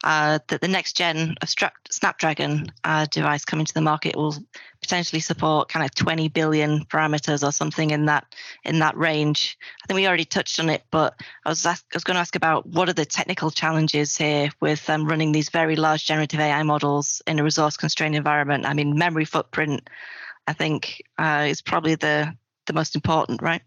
uh, 0.04 0.38
that 0.46 0.60
the 0.60 0.68
next 0.68 0.96
gen 0.96 1.34
of 1.42 1.52
Snapdragon 1.90 2.68
uh, 2.84 3.06
device 3.10 3.44
coming 3.44 3.66
to 3.66 3.74
the 3.74 3.80
market 3.80 4.14
will 4.14 4.36
potentially 4.80 5.18
support 5.18 5.68
kind 5.68 5.84
of 5.84 5.92
20 5.96 6.28
billion 6.28 6.84
parameters 6.84 7.44
or 7.44 7.50
something 7.50 7.90
in 7.90 8.06
that 8.06 8.32
in 8.64 8.78
that 8.78 8.96
range. 8.96 9.58
I 9.82 9.86
think 9.88 9.96
we 9.96 10.06
already 10.06 10.24
touched 10.24 10.60
on 10.60 10.68
it, 10.68 10.84
but 10.92 11.20
I 11.44 11.48
was 11.48 11.66
ask, 11.66 11.84
I 11.92 11.96
was 11.96 12.04
going 12.04 12.14
to 12.14 12.20
ask 12.20 12.36
about 12.36 12.64
what 12.64 12.88
are 12.88 12.92
the 12.92 13.04
technical 13.04 13.50
challenges 13.50 14.16
here 14.16 14.50
with 14.60 14.88
um, 14.88 15.04
running 15.04 15.32
these 15.32 15.48
very 15.48 15.74
large 15.74 16.06
generative 16.06 16.38
AI 16.38 16.62
models 16.62 17.22
in 17.26 17.40
a 17.40 17.44
resource 17.44 17.76
constrained 17.76 18.14
environment. 18.14 18.66
I 18.66 18.74
mean, 18.74 18.96
memory 18.96 19.24
footprint, 19.24 19.90
I 20.46 20.52
think, 20.52 21.02
uh, 21.18 21.46
is 21.48 21.60
probably 21.60 21.96
the 21.96 22.36
the 22.66 22.72
most 22.72 22.94
important, 22.94 23.42
right? 23.42 23.62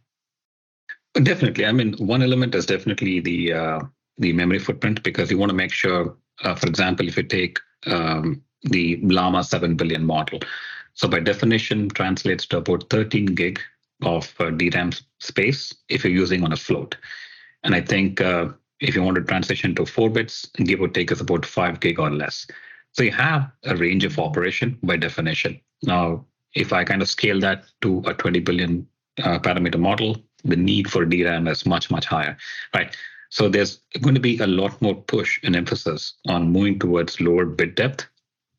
Definitely. 1.16 1.66
I 1.66 1.72
mean, 1.72 1.94
one 1.94 2.22
element 2.22 2.56
is 2.56 2.66
definitely 2.66 3.20
the 3.20 3.54
uh, 3.54 3.80
the 4.18 4.34
memory 4.34 4.60
footprint 4.60 5.02
because 5.04 5.32
you 5.32 5.38
want 5.38 5.50
to 5.50 5.56
make 5.56 5.72
sure, 5.72 6.16
uh, 6.44 6.56
for 6.56 6.68
example, 6.68 7.08
if 7.08 7.18
you 7.18 7.24
take 7.24 7.58
um, 7.88 8.42
the 8.64 8.98
Llama 9.02 9.44
7 9.44 9.76
billion 9.76 10.06
model, 10.06 10.40
so 10.94 11.08
by 11.08 11.20
definition 11.20 11.90
translates 11.90 12.46
to 12.48 12.58
about 12.58 12.90
13 12.90 13.28
gig 13.28 13.60
of 14.02 14.34
uh, 14.40 14.50
DRAM 14.50 14.92
space 15.20 15.74
if 15.88 16.04
you're 16.04 16.14
using 16.14 16.44
on 16.44 16.54
a 16.54 16.58
float. 16.58 16.96
And 17.64 17.74
I 17.74 17.82
think 17.82 18.22
uh, 18.22 18.50
if 18.80 18.96
you 18.96 19.04
want 19.04 19.16
to 19.16 19.24
transition 19.24 19.76
to 19.76 19.86
four 19.86 20.10
bits, 20.10 20.50
give 20.64 20.82
or 20.82 20.88
take 20.88 21.12
is 21.12 21.22
about 21.22 21.46
five 21.46 21.80
gig 21.80 22.00
or 22.00 22.10
less. 22.10 22.46
So 22.92 23.04
you 23.04 23.12
have 23.12 23.52
a 23.66 23.76
range 23.76 24.04
of 24.04 24.20
operation 24.20 24.78
by 24.84 24.98
definition. 24.98 25.60
Now, 25.84 26.26
if 26.54 26.74
I 26.74 26.84
kind 26.84 27.02
of 27.02 27.10
scale 27.10 27.40
that 27.42 27.66
to 27.82 28.04
a 28.06 28.14
20 28.14 28.40
billion 28.40 28.88
uh, 29.24 29.40
parameter 29.40 29.80
model, 29.80 30.18
the 30.44 30.56
need 30.56 30.90
for 30.90 31.06
DRAM 31.06 31.48
is 31.48 31.66
much, 31.66 31.92
much 31.92 32.06
higher, 32.06 32.38
right? 32.76 32.96
So 33.30 33.48
there's 33.48 33.82
going 34.02 34.16
to 34.16 34.22
be 34.22 34.40
a 34.40 34.48
lot 34.48 34.82
more 34.82 34.96
push 34.96 35.40
and 35.44 35.56
emphasis 35.56 36.16
on 36.28 36.52
moving 36.52 36.80
towards 36.80 37.22
lower 37.22 37.46
bit 37.46 37.76
depth 37.76 38.08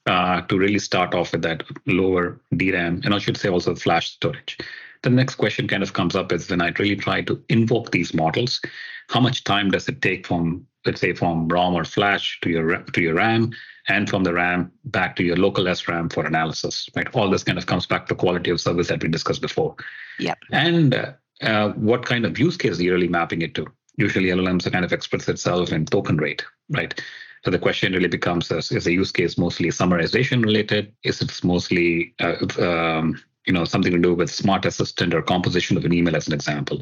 uh, 0.07 0.43
to 0.43 0.59
really 0.59 0.79
start 0.79 1.15
off 1.15 1.33
with 1.33 1.43
that 1.43 1.63
lower 1.87 2.41
DRAM, 2.57 3.03
and 3.05 3.15
I 3.15 3.19
should 3.19 3.37
say 3.37 3.49
also 3.49 3.75
flash 3.75 4.13
storage. 4.13 4.59
The 5.03 5.11
next 5.11 5.37
question 5.37 5.67
kind 5.67 5.83
of 5.83 5.93
comes 5.93 6.15
up 6.15 6.31
is 6.31 6.51
when 6.51 6.61
I 6.61 6.73
really 6.79 6.97
try 6.97 7.23
to 7.23 7.43
invoke 7.49 7.91
these 7.91 8.13
models, 8.13 8.61
how 9.09 9.21
much 9.21 9.45
time 9.45 9.71
does 9.71 9.89
it 9.89 10.03
take 10.03 10.27
from, 10.27 10.67
let's 10.85 11.01
say, 11.01 11.15
from 11.15 11.49
ROM 11.49 11.75
or 11.75 11.85
flash 11.85 12.39
to 12.43 12.51
your 12.51 12.77
to 12.83 13.01
your 13.01 13.15
RAM, 13.15 13.53
and 13.89 14.09
from 14.09 14.25
the 14.25 14.33
RAM 14.33 14.71
back 14.85 15.17
to 15.17 15.25
your 15.25 15.37
local 15.37 15.65
SRAM 15.65 16.13
for 16.13 16.27
analysis, 16.27 16.89
right? 16.95 17.09
All 17.15 17.31
this 17.31 17.45
kind 17.45 17.59
of 17.59 17.67
comes 17.67 17.87
back 17.87 18.07
to 18.07 18.15
quality 18.15 18.51
of 18.51 18.61
service 18.61 18.89
that 18.89 19.03
we 19.03 19.09
discussed 19.09 19.43
before. 19.43 19.75
Yeah. 20.19 20.35
And 20.53 20.95
uh, 20.95 21.13
uh, 21.43 21.71
what 21.71 22.05
kind 22.05 22.25
of 22.25 22.39
use 22.39 22.57
case 22.57 22.79
are 22.79 22.83
you 22.83 22.93
really 22.93 23.09
mapping 23.09 23.43
it 23.43 23.55
to? 23.55 23.67
Usually 23.97 24.29
LLMs 24.29 24.67
are 24.67 24.71
kind 24.71 24.85
of 24.85 24.93
express 24.93 25.29
itself 25.29 25.73
in 25.73 25.87
token 25.87 26.17
rate, 26.17 26.45
right? 26.71 26.99
So 27.45 27.51
the 27.51 27.59
question 27.59 27.93
really 27.93 28.09
becomes: 28.09 28.51
Is, 28.51 28.71
is 28.71 28.85
the 28.85 28.93
use 28.93 29.13
case 29.13 29.39
mostly 29.39 29.69
summarization 29.69 30.45
related? 30.45 30.93
Is 31.05 31.23
it 31.23 31.43
mostly 31.43 32.15
uh, 32.21 32.37
um, 32.59 33.21
you 33.47 33.53
know 33.53 33.65
something 33.65 33.93
to 33.93 33.99
do 33.99 34.15
with 34.15 34.31
smart 34.31 34.65
assistant 34.65 35.15
or 35.15 35.23
composition 35.23 35.77
of 35.77 35.85
an 35.85 35.93
email, 35.93 36.17
as 36.17 36.27
an 36.27 36.35
example? 36.35 36.81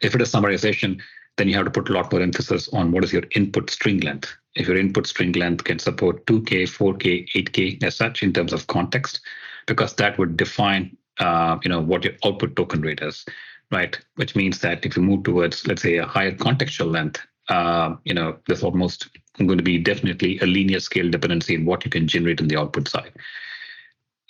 If 0.00 0.14
it 0.14 0.22
is 0.22 0.32
summarization, 0.32 1.00
then 1.36 1.48
you 1.48 1.54
have 1.54 1.66
to 1.66 1.70
put 1.70 1.88
a 1.90 1.92
lot 1.92 2.10
more 2.10 2.22
emphasis 2.22 2.68
on 2.72 2.92
what 2.92 3.04
is 3.04 3.12
your 3.12 3.24
input 3.34 3.70
string 3.70 4.00
length. 4.00 4.34
If 4.54 4.68
your 4.68 4.78
input 4.78 5.06
string 5.06 5.32
length 5.32 5.64
can 5.64 5.78
support 5.78 6.24
2K, 6.26 6.64
4K, 6.64 7.28
8K 7.34 7.82
as 7.82 7.96
such 7.96 8.22
in 8.22 8.32
terms 8.32 8.52
of 8.52 8.66
context, 8.66 9.20
because 9.66 9.94
that 9.96 10.18
would 10.18 10.36
define 10.36 10.96
uh, 11.18 11.58
you 11.62 11.68
know 11.68 11.80
what 11.80 12.04
your 12.04 12.14
output 12.24 12.56
token 12.56 12.80
rate 12.80 13.02
is 13.02 13.24
right? 13.70 13.98
Which 14.16 14.34
means 14.34 14.58
that 14.60 14.84
if 14.84 14.96
you 14.96 15.02
move 15.02 15.24
towards, 15.24 15.66
let's 15.66 15.82
say, 15.82 15.96
a 15.96 16.06
higher 16.06 16.32
contextual 16.32 16.90
length, 16.90 17.20
uh, 17.48 17.96
you 18.04 18.14
know, 18.14 18.38
there's 18.46 18.62
almost 18.62 19.08
going 19.38 19.58
to 19.58 19.64
be 19.64 19.78
definitely 19.78 20.38
a 20.40 20.46
linear 20.46 20.80
scale 20.80 21.10
dependency 21.10 21.54
in 21.54 21.64
what 21.64 21.84
you 21.84 21.90
can 21.90 22.08
generate 22.08 22.40
on 22.40 22.48
the 22.48 22.56
output 22.56 22.88
side. 22.88 23.12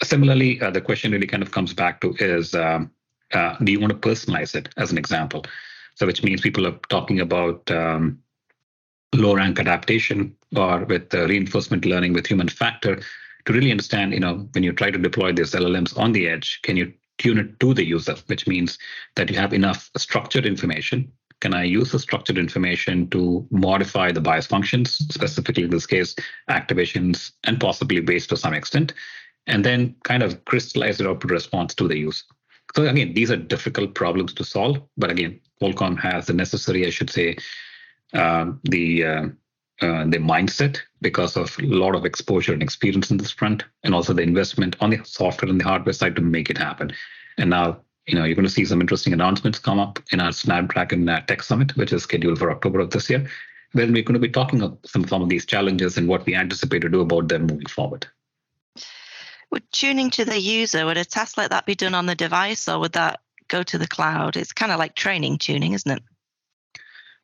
Similarly, 0.03 0.61
uh, 0.61 0.71
the 0.71 0.81
question 0.81 1.13
really 1.13 1.27
kind 1.27 1.43
of 1.43 1.51
comes 1.51 1.75
back 1.75 2.01
to 2.01 2.15
is, 2.21 2.55
um, 2.55 2.91
uh, 3.33 3.57
do 3.63 3.73
you 3.73 3.81
want 3.81 3.93
to 3.93 4.09
personalize 4.09 4.55
it 4.55 4.69
as 4.77 4.93
an 4.93 4.99
example? 4.99 5.45
So, 5.97 6.07
which 6.07 6.23
means 6.23 6.41
people 6.41 6.67
are 6.67 6.79
talking 6.89 7.21
about 7.21 7.69
um, 7.71 8.21
low 9.15 9.35
rank 9.35 9.59
adaptation 9.59 10.37
or 10.57 10.85
with 10.85 11.13
uh, 11.15 11.27
reinforcement 11.27 11.85
learning 11.85 12.13
with 12.13 12.27
human 12.27 12.49
factor 12.49 13.01
to 13.45 13.53
really 13.53 13.71
understand, 13.71 14.13
you 14.13 14.21
know, 14.21 14.49
when 14.53 14.63
you 14.63 14.73
try 14.73 14.91
to 14.91 14.99
deploy 14.99 15.33
these 15.33 15.53
LLMs 15.53 15.99
on 15.99 16.13
the 16.13 16.29
edge, 16.29 16.61
can 16.63 16.77
you 16.77 16.93
tune 17.19 17.39
it 17.39 17.61
to 17.61 17.75
the 17.75 17.85
user, 17.85 18.17
which 18.27 18.47
means 18.47 18.79
that 19.17 19.31
you 19.31 19.37
have 19.37 19.53
enough 19.53 19.91
structured 19.97 20.47
information. 20.47 21.11
Can 21.41 21.55
I 21.55 21.65
use 21.65 21.93
the 21.93 21.99
structured 21.99 22.39
information 22.39 23.09
to 23.11 23.47
modify 23.51 24.11
the 24.11 24.21
bias 24.21 24.47
functions, 24.47 24.97
specifically 25.13 25.65
in 25.65 25.71
this 25.71 25.87
case, 25.87 26.17
activations 26.51 27.33
and 27.45 27.61
possibly 27.61 28.01
base 28.01 28.27
to 28.29 28.37
some 28.37 28.55
extent, 28.55 28.95
and 29.47 29.65
then 29.65 29.95
kind 30.03 30.23
of 30.23 30.45
crystallize 30.47 30.99
the 30.99 31.09
output 31.09 31.31
response 31.31 31.75
to 31.77 31.87
the 31.87 31.99
user? 31.99 32.25
So 32.75 32.87
again, 32.87 33.15
these 33.15 33.31
are 33.31 33.37
difficult 33.37 33.95
problems 33.95 34.35
to 34.35 34.45
solve, 34.45 34.83
but 34.97 35.11
again, 35.11 35.41
Qualcomm 35.61 35.99
has 36.01 36.27
the 36.27 36.35
necessary, 36.35 36.87
I 36.87 36.91
should 36.91 37.11
say, 37.11 37.37
uh, 38.15 38.53
the 38.65 39.05
uh, 39.05 39.27
uh, 39.81 40.05
the 40.05 40.19
mindset 40.19 40.79
because 41.01 41.37
of 41.37 41.57
a 41.59 41.63
lot 41.63 41.95
of 41.95 42.05
exposure 42.05 42.53
and 42.53 42.63
experience 42.63 43.11
in 43.11 43.17
this 43.17 43.31
front, 43.31 43.65
and 43.85 43.95
also 43.95 44.13
the 44.13 44.23
investment 44.23 44.77
on 44.81 44.91
the 44.91 45.01
software 45.05 45.51
and 45.51 45.61
the 45.61 45.65
hardware 45.65 45.93
side 45.93 46.17
to 46.17 46.23
make 46.23 46.51
it 46.51 46.59
happen. 46.59 46.93
And 47.37 47.51
now, 47.51 47.81
you 48.07 48.15
know, 48.15 48.25
you're 48.25 48.35
going 48.35 48.47
to 48.47 48.53
see 48.53 48.65
some 48.65 48.81
interesting 48.81 49.13
announcements 49.13 49.59
come 49.59 49.79
up 49.79 50.01
in 50.13 50.21
our 50.21 50.33
Snapdragon 50.33 51.09
uh, 51.09 51.21
Tech 51.27 51.43
Summit, 51.43 51.77
which 51.77 51.93
is 51.93 52.03
scheduled 52.03 52.39
for 52.39 52.51
October 52.51 52.81
of 52.81 52.91
this 52.91 53.09
year, 53.09 53.29
when 53.73 53.93
we're 53.93 54.03
going 54.03 54.15
to 54.15 54.19
be 54.19 54.29
talking 54.29 54.61
about 54.61 54.79
some, 54.85 55.07
some 55.07 55.23
of 55.23 55.29
these 55.29 55.47
challenges 55.47 55.97
and 55.97 56.09
what 56.09 56.27
we 56.27 56.35
anticipate 56.35 56.81
to 56.81 56.89
do 56.89 57.03
about 57.03 57.29
them 57.29 57.47
moving 57.47 57.67
forward. 57.67 58.07
Would 59.51 59.71
tuning 59.73 60.11
to 60.11 60.25
the 60.25 60.39
user, 60.39 60.85
would 60.87 60.97
a 60.97 61.05
task 61.05 61.37
like 61.37 61.51
that 61.51 61.67
be 61.67 61.75
done 61.75 61.95
on 61.95 62.07
the 62.07 62.15
device 62.15 62.69
or 62.69 62.79
would 62.81 62.93
that 62.93 63.21
go 63.49 63.63
to 63.63 63.79
the 63.79 63.87
cloud? 63.87 64.37
It's 64.37 64.53
kind 64.53 64.73
of 64.73 64.79
like 64.79 64.95
training 64.95 65.39
tuning, 65.39 65.73
isn't 65.73 65.91
it? 65.91 66.03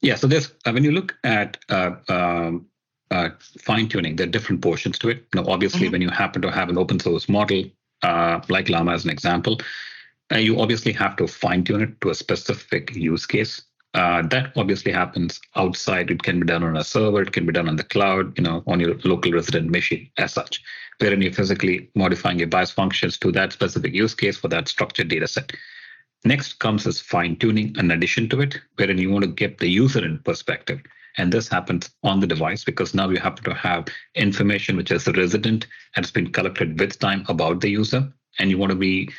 Yeah. 0.05 0.17
So 0.17 0.27
there's 0.27 0.53
uh, 0.67 0.73
when 0.73 0.85
you 0.85 0.93
look 0.93 1.17
at 1.25 1.57
uh, 1.71 1.93
um, 2.09 2.67
uh, 3.11 3.31
fine 3.59 3.89
tuning, 3.89 4.17
there 4.17 4.27
are 4.27 4.31
different 4.31 4.61
portions 4.61 4.99
to 4.99 5.09
it. 5.09 5.25
Now, 5.35 5.47
obviously, 5.47 5.87
mm-hmm. 5.87 5.93
when 5.93 6.03
you 6.03 6.11
happen 6.11 6.43
to 6.43 6.51
have 6.51 6.69
an 6.69 6.77
open 6.77 7.01
source 7.01 7.27
model 7.27 7.65
uh, 8.03 8.41
like 8.51 8.69
Llama 8.69 8.93
as 8.93 9.05
an 9.05 9.11
example, 9.11 9.61
uh, 10.31 10.37
you 10.37 10.61
obviously 10.61 10.93
have 10.93 11.17
to 11.17 11.27
fine 11.27 11.65
tune 11.65 11.81
it 11.81 12.01
to 12.03 12.11
a 12.11 12.15
specific 12.15 12.95
use 12.95 13.25
case. 13.25 13.63
Uh, 13.95 14.21
that 14.27 14.53
obviously 14.57 14.93
happens 14.93 15.41
outside. 15.57 16.11
It 16.11 16.23
can 16.23 16.41
be 16.41 16.47
done 16.47 16.65
on 16.65 16.77
a 16.77 16.85
server. 16.85 17.23
It 17.23 17.33
can 17.33 17.47
be 17.47 17.53
done 17.53 17.69
on 17.69 17.77
the 17.77 17.85
cloud. 17.85 18.37
You 18.37 18.45
know, 18.45 18.63
on 18.67 18.81
your 18.81 18.97
local 19.05 19.33
resident 19.33 19.71
machine 19.71 20.11
as 20.19 20.35
such, 20.35 20.63
wherein 20.99 21.23
you're 21.23 21.33
physically 21.33 21.89
modifying 21.95 22.39
your 22.39 22.49
bias 22.49 22.73
functions 22.73 23.17
to 23.19 23.33
that 23.33 23.55
specific 23.55 23.95
use 23.95 24.15
case 24.15 24.37
for 24.37 24.49
that 24.49 24.69
structured 24.69 25.09
data 25.09 25.29
set. 25.29 25.53
Next 26.27 26.59
comes 26.59 26.87
is 26.87 27.01
fine 27.01 27.37
tuning 27.37 27.77
in 27.77 27.91
addition 27.91 28.31
to 28.31 28.41
it, 28.41 28.59
wherein 28.77 28.97
you 28.97 29.11
want 29.11 29.25
to 29.25 29.31
get 29.31 29.59
the 29.59 29.69
user 29.69 30.03
in 30.03 30.19
perspective. 30.21 30.81
And 31.19 31.31
this 31.31 31.49
happens 31.49 31.91
on 32.03 32.21
the 32.21 32.27
device 32.27 32.65
because 32.65 32.95
now 32.95 33.11
you 33.11 33.19
happen 33.19 33.45
to 33.45 33.55
have 33.55 33.87
information 34.15 34.77
which 34.77 34.91
is 34.91 35.07
resident 35.07 35.67
and 35.95 36.05
has 36.05 36.11
been 36.11 36.33
collected 36.33 36.81
with 36.81 36.99
time 36.99 37.27
about 37.29 37.61
the 37.61 37.69
user. 37.69 38.11
And 38.39 38.51
you 38.51 38.57
want 38.57 38.71
to 38.71 38.77
be 38.77 39.11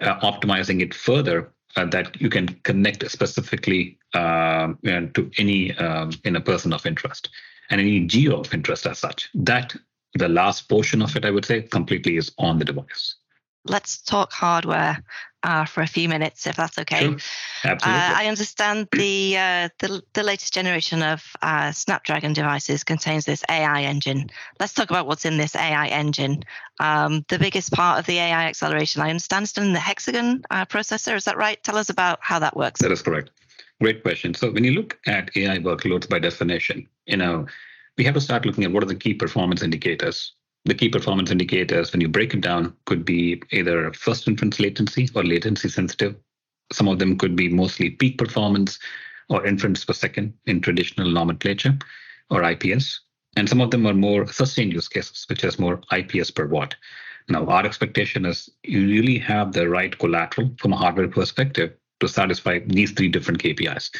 uh, 0.00 0.20
optimizing 0.20 0.80
it 0.80 0.94
further 0.94 1.52
uh, 1.76 1.86
that 1.86 2.20
you 2.20 2.30
can 2.30 2.48
connect 2.62 3.10
specifically 3.10 3.98
uh, 4.14 4.72
to 4.84 5.30
any 5.38 5.76
um, 5.78 6.12
in 6.24 6.36
a 6.36 6.40
person 6.40 6.72
of 6.72 6.86
interest 6.86 7.28
and 7.70 7.80
any 7.80 8.06
geo 8.06 8.38
of 8.40 8.54
interest 8.54 8.86
as 8.86 9.00
such. 9.00 9.28
That 9.34 9.74
the 10.14 10.28
last 10.28 10.68
portion 10.68 11.02
of 11.02 11.16
it, 11.16 11.24
I 11.24 11.30
would 11.30 11.44
say, 11.44 11.62
completely 11.62 12.18
is 12.18 12.30
on 12.38 12.58
the 12.58 12.64
device 12.64 13.16
let's 13.64 14.02
talk 14.02 14.32
hardware 14.32 15.02
uh, 15.42 15.64
for 15.64 15.82
a 15.82 15.86
few 15.86 16.08
minutes, 16.08 16.46
if 16.46 16.56
that's 16.56 16.78
okay. 16.78 17.00
Sure. 17.00 17.16
Absolutely. 17.64 18.00
Uh, 18.00 18.18
I 18.18 18.26
understand 18.26 18.88
the, 18.92 19.36
uh, 19.36 19.68
the, 19.78 20.02
the 20.12 20.22
latest 20.22 20.54
generation 20.54 21.02
of 21.02 21.24
uh, 21.42 21.72
Snapdragon 21.72 22.32
devices 22.32 22.84
contains 22.84 23.24
this 23.24 23.42
AI 23.48 23.82
engine. 23.82 24.30
Let's 24.60 24.72
talk 24.72 24.90
about 24.90 25.06
what's 25.06 25.24
in 25.24 25.38
this 25.38 25.56
AI 25.56 25.88
engine. 25.88 26.44
Um, 26.78 27.24
the 27.28 27.38
biggest 27.38 27.72
part 27.72 27.98
of 27.98 28.06
the 28.06 28.18
AI 28.18 28.46
acceleration, 28.46 29.02
I 29.02 29.10
understand, 29.10 29.44
is 29.44 29.58
in 29.58 29.72
the 29.72 29.80
Hexagon 29.80 30.42
uh, 30.50 30.64
processor. 30.66 31.16
Is 31.16 31.24
that 31.24 31.36
right? 31.36 31.62
Tell 31.62 31.76
us 31.76 31.88
about 31.88 32.20
how 32.22 32.38
that 32.38 32.56
works. 32.56 32.80
That 32.80 32.92
is 32.92 33.02
correct. 33.02 33.30
Great 33.80 34.02
question. 34.02 34.34
So 34.34 34.52
when 34.52 34.64
you 34.64 34.72
look 34.72 34.98
at 35.06 35.36
AI 35.36 35.58
workloads 35.58 36.08
by 36.08 36.20
definition, 36.20 36.88
you 37.06 37.16
know, 37.16 37.46
we 37.98 38.04
have 38.04 38.14
to 38.14 38.20
start 38.20 38.46
looking 38.46 38.64
at 38.64 38.70
what 38.70 38.82
are 38.82 38.86
the 38.86 38.94
key 38.94 39.14
performance 39.14 39.62
indicators 39.62 40.34
the 40.64 40.74
key 40.74 40.88
performance 40.88 41.30
indicators, 41.30 41.92
when 41.92 42.00
you 42.00 42.08
break 42.08 42.34
it 42.34 42.40
down, 42.40 42.74
could 42.86 43.04
be 43.04 43.42
either 43.50 43.92
first 43.92 44.28
inference 44.28 44.60
latency 44.60 45.08
or 45.14 45.24
latency 45.24 45.68
sensitive. 45.68 46.14
Some 46.70 46.88
of 46.88 46.98
them 46.98 47.18
could 47.18 47.34
be 47.34 47.48
mostly 47.48 47.90
peak 47.90 48.18
performance 48.18 48.78
or 49.28 49.44
inference 49.46 49.84
per 49.84 49.92
second 49.92 50.34
in 50.46 50.60
traditional 50.60 51.10
nomenclature 51.10 51.76
or 52.30 52.44
IPS. 52.44 53.00
And 53.36 53.48
some 53.48 53.60
of 53.60 53.70
them 53.70 53.86
are 53.86 53.94
more 53.94 54.26
sustained 54.26 54.72
use 54.72 54.88
cases, 54.88 55.24
which 55.28 55.42
is 55.42 55.58
more 55.58 55.80
IPS 55.90 56.30
per 56.30 56.46
watt. 56.46 56.74
Now, 57.28 57.46
our 57.46 57.64
expectation 57.64 58.26
is 58.26 58.50
you 58.62 58.86
really 58.86 59.18
have 59.18 59.52
the 59.52 59.68
right 59.68 59.96
collateral 59.98 60.50
from 60.58 60.72
a 60.72 60.76
hardware 60.76 61.08
perspective 61.08 61.72
to 62.00 62.08
satisfy 62.08 62.60
these 62.66 62.92
three 62.92 63.08
different 63.08 63.42
KPIs. 63.42 63.90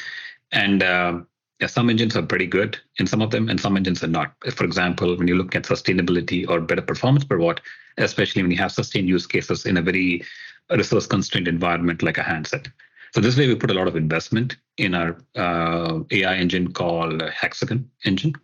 And 0.51 0.83
uh, 0.83 1.21
yeah, 1.63 1.69
some 1.69 1.89
engines 1.89 2.17
are 2.17 2.23
pretty 2.23 2.47
good 2.47 2.77
in 2.99 3.07
some 3.07 3.23
of 3.23 3.31
them, 3.31 3.49
and 3.49 3.61
some 3.61 3.77
engines 3.77 4.03
are 4.03 4.09
not. 4.09 4.35
For 4.51 4.65
example, 4.65 5.17
when 5.17 5.29
you 5.29 5.37
look 5.37 5.55
at 5.55 5.63
sustainability 5.63 6.45
or 6.49 6.61
better 6.61 6.83
performance 6.83 7.25
per 7.25 7.39
watt, 7.39 7.61
especially 7.99 8.43
when 8.43 8.51
you 8.51 8.57
have 8.57 8.73
sustained 8.73 9.09
use 9.09 9.29
cases 9.29 9.65
in 9.65 9.77
a 9.77 9.83
very 9.83 10.25
resource 10.71 11.07
constrained 11.07 11.47
environment 11.47 12.03
like 12.03 12.19
a 12.19 12.25
handset. 12.25 12.67
So 13.15 13.21
this 13.21 13.37
way, 13.37 13.47
we 13.47 13.55
put 13.55 13.71
a 13.71 13.75
lot 13.75 13.87
of 13.87 13.95
investment 13.95 14.57
in 14.77 14.93
our 14.93 15.17
uh, 15.37 16.01
AI 16.11 16.35
engine 16.35 16.73
called 16.73 17.23
Hexagon 17.23 17.89
engine. 18.05 18.35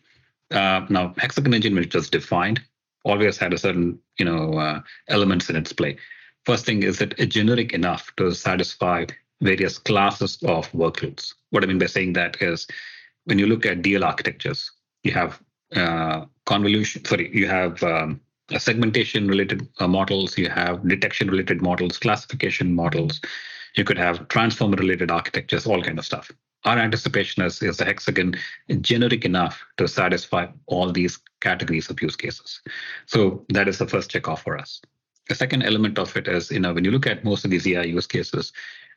Uh, 0.53 0.87
now, 0.89 1.13
Hexagon 1.19 1.55
engine, 1.55 1.75
which 1.75 1.97
was 1.97 2.09
defined, 2.09 2.61
always 3.05 3.37
had 3.37 3.53
a 3.53 3.59
certain 3.59 3.99
you 4.21 4.27
know 4.27 4.53
uh, 4.53 4.81
elements 5.09 5.51
in 5.51 5.57
its 5.57 5.73
play. 5.73 5.97
First 6.45 6.67
thing 6.67 6.85
is 6.85 6.99
that 6.99 7.19
it's 7.19 7.35
generic 7.35 7.73
enough 7.73 8.13
to 8.19 8.33
satisfy 8.33 9.07
various 9.41 9.77
classes 9.77 10.39
of 10.45 10.71
workloads. 10.71 11.35
What 11.51 11.65
I 11.65 11.67
mean 11.67 11.79
by 11.79 11.87
saying 11.87 12.13
that 12.13 12.41
is 12.41 12.69
when 13.29 13.39
you 13.39 13.47
look 13.47 13.67
at 13.67 13.83
DL 13.83 14.05
architectures, 14.05 14.71
you 15.05 15.13
have 15.13 15.41
uh, 15.77 16.25
convolution, 16.47 17.05
sorry, 17.05 17.31
you 17.37 17.47
have 17.47 17.83
um, 17.83 18.21
segmentation 18.57 19.29
related 19.29 19.69
uh, 19.81 19.87
models, 19.87 20.39
you 20.39 20.49
have 20.49 20.89
detection 20.89 21.29
related 21.31 21.61
models, 21.61 21.99
classification 21.99 22.75
models, 22.75 23.21
you 23.77 23.85
could 23.85 23.99
have 23.99 24.27
transformer 24.29 24.77
related 24.77 25.11
architectures, 25.11 25.67
all 25.67 25.83
kind 25.83 25.99
of 25.99 26.07
stuff. 26.07 26.31
Our 26.65 26.79
anticipation 26.79 27.43
is, 27.45 27.63
is 27.63 27.77
the 27.77 27.85
hexagon 27.85 28.35
generic 28.81 29.27
enough 29.27 29.63
to 29.77 29.87
satisfy 29.87 30.47
all 30.65 30.91
these 30.91 31.19
categories 31.41 31.91
of 31.91 32.01
use 32.01 32.17
cases. 32.17 32.61
So 33.05 33.45
that 33.51 33.69
is 33.69 33.77
the 33.77 33.87
first 33.87 34.11
check 34.11 34.27
off 34.27 34.43
for 34.43 34.57
us. 34.57 34.81
The 35.29 35.35
second 35.35 35.65
element 35.65 35.99
of 35.99 36.17
it 36.17 36.27
is, 36.29 36.51
you 36.51 36.61
know, 36.61 36.73
when 36.73 36.87
you 36.87 36.91
look 36.91 37.07
at 37.07 37.25
most 37.25 37.45
of 37.45 37.51
these 37.51 37.67
AI 37.67 37.83
use 37.83 38.07
cases, 38.07 38.55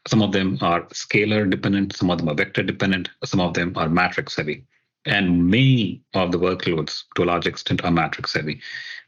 some 0.08 0.22
of 0.22 0.32
them 0.32 0.58
are 0.62 0.82
scalar 0.88 1.50
dependent, 1.50 1.96
some 1.96 2.10
of 2.10 2.18
them 2.18 2.30
are 2.30 2.36
vector 2.36 2.64
dependent, 2.64 3.10
some 3.24 3.40
of 3.40 3.54
them 3.54 3.74
are 3.76 3.90
matrix 3.90 4.36
heavy. 4.36 4.66
And 5.06 5.48
many 5.48 6.04
of 6.14 6.32
the 6.32 6.40
workloads, 6.40 7.04
to 7.16 7.24
a 7.24 7.26
large 7.26 7.48
extent, 7.48 7.84
are 7.84 7.92
matrix 7.92 8.34
heavy. 8.34 8.62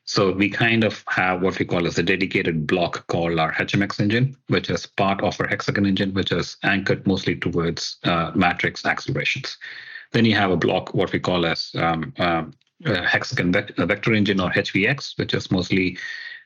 So 0.06 0.32
we 0.32 0.50
kind 0.50 0.84
of 0.84 1.04
have 1.08 1.42
what 1.42 1.58
we 1.58 1.66
call 1.66 1.88
as 1.88 1.98
a 1.98 2.04
dedicated 2.04 2.68
block 2.68 3.08
called 3.08 3.40
our 3.40 3.54
HMX 3.54 4.00
engine, 4.02 4.36
which 4.48 4.70
is 4.70 4.86
part 4.86 5.22
of 5.22 5.40
our 5.40 5.48
Hexagon 5.48 5.86
engine, 5.86 6.14
which 6.14 6.32
is 6.32 6.58
anchored 6.64 7.08
mostly 7.08 7.36
towards 7.36 7.98
uh, 8.04 8.32
matrix 8.36 8.86
accelerations. 8.86 9.58
Then 10.12 10.26
you 10.26 10.36
have 10.36 10.52
a 10.52 10.58
block, 10.58 10.94
what 10.94 11.12
we 11.14 11.20
call 11.20 11.46
as 11.46 11.72
um, 11.76 12.14
uh, 12.18 12.44
Hexagon 12.86 13.52
vector 13.52 14.14
engine 14.14 14.42
or 14.42 14.52
HVX, 14.52 15.18
which 15.18 15.34
is 15.34 15.50
mostly 15.50 15.98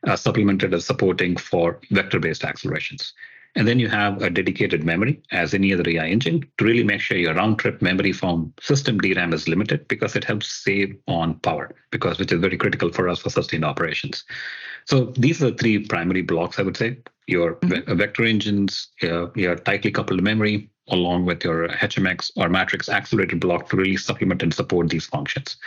uh, 0.05 0.15
supplemented 0.15 0.73
as 0.73 0.85
supporting 0.85 1.35
for 1.35 1.79
vector-based 1.89 2.43
accelerations. 2.43 3.13
And 3.57 3.67
then 3.67 3.79
you 3.79 3.89
have 3.89 4.21
a 4.21 4.29
dedicated 4.29 4.83
memory, 4.83 5.19
as 5.31 5.55
any 5.55 5.73
other 5.73 5.89
AI 5.89 6.05
engine, 6.05 6.45
to 6.59 6.63
really 6.63 6.83
make 6.83 7.01
sure 7.01 7.17
your 7.17 7.33
round 7.33 7.57
trip 7.57 7.81
memory 7.81 8.11
from 8.13 8.53
system 8.61 8.99
DRAM 8.99 9.33
is 9.33 9.47
limited 9.47 9.87
because 9.87 10.15
it 10.15 10.23
helps 10.23 10.63
save 10.63 10.95
on 11.07 11.39
power, 11.39 11.75
because 11.89 12.19
which 12.19 12.31
is 12.31 12.39
very 12.39 12.55
critical 12.55 12.91
for 12.91 13.09
us 13.09 13.19
for 13.19 13.31
sustained 13.31 13.65
operations. 13.65 14.23
So 14.85 15.05
these 15.17 15.41
are 15.41 15.49
the 15.49 15.57
three 15.57 15.79
primary 15.87 16.21
blocks, 16.21 16.59
I 16.59 16.61
would 16.61 16.77
say. 16.77 16.99
Your 17.25 17.55
mm-hmm. 17.55 17.97
vector 17.97 18.25
engines, 18.25 18.89
your, 19.01 19.31
your 19.35 19.55
tightly 19.55 19.89
coupled 19.89 20.21
memory, 20.21 20.69
along 20.89 21.25
with 21.25 21.43
your 21.43 21.67
HMX 21.67 22.31
or 22.35 22.49
matrix 22.49 22.89
accelerated 22.89 23.39
block 23.39 23.69
to 23.69 23.75
really 23.75 23.97
supplement 23.97 24.43
and 24.43 24.53
support 24.53 24.89
these 24.89 25.07
functions. 25.07 25.57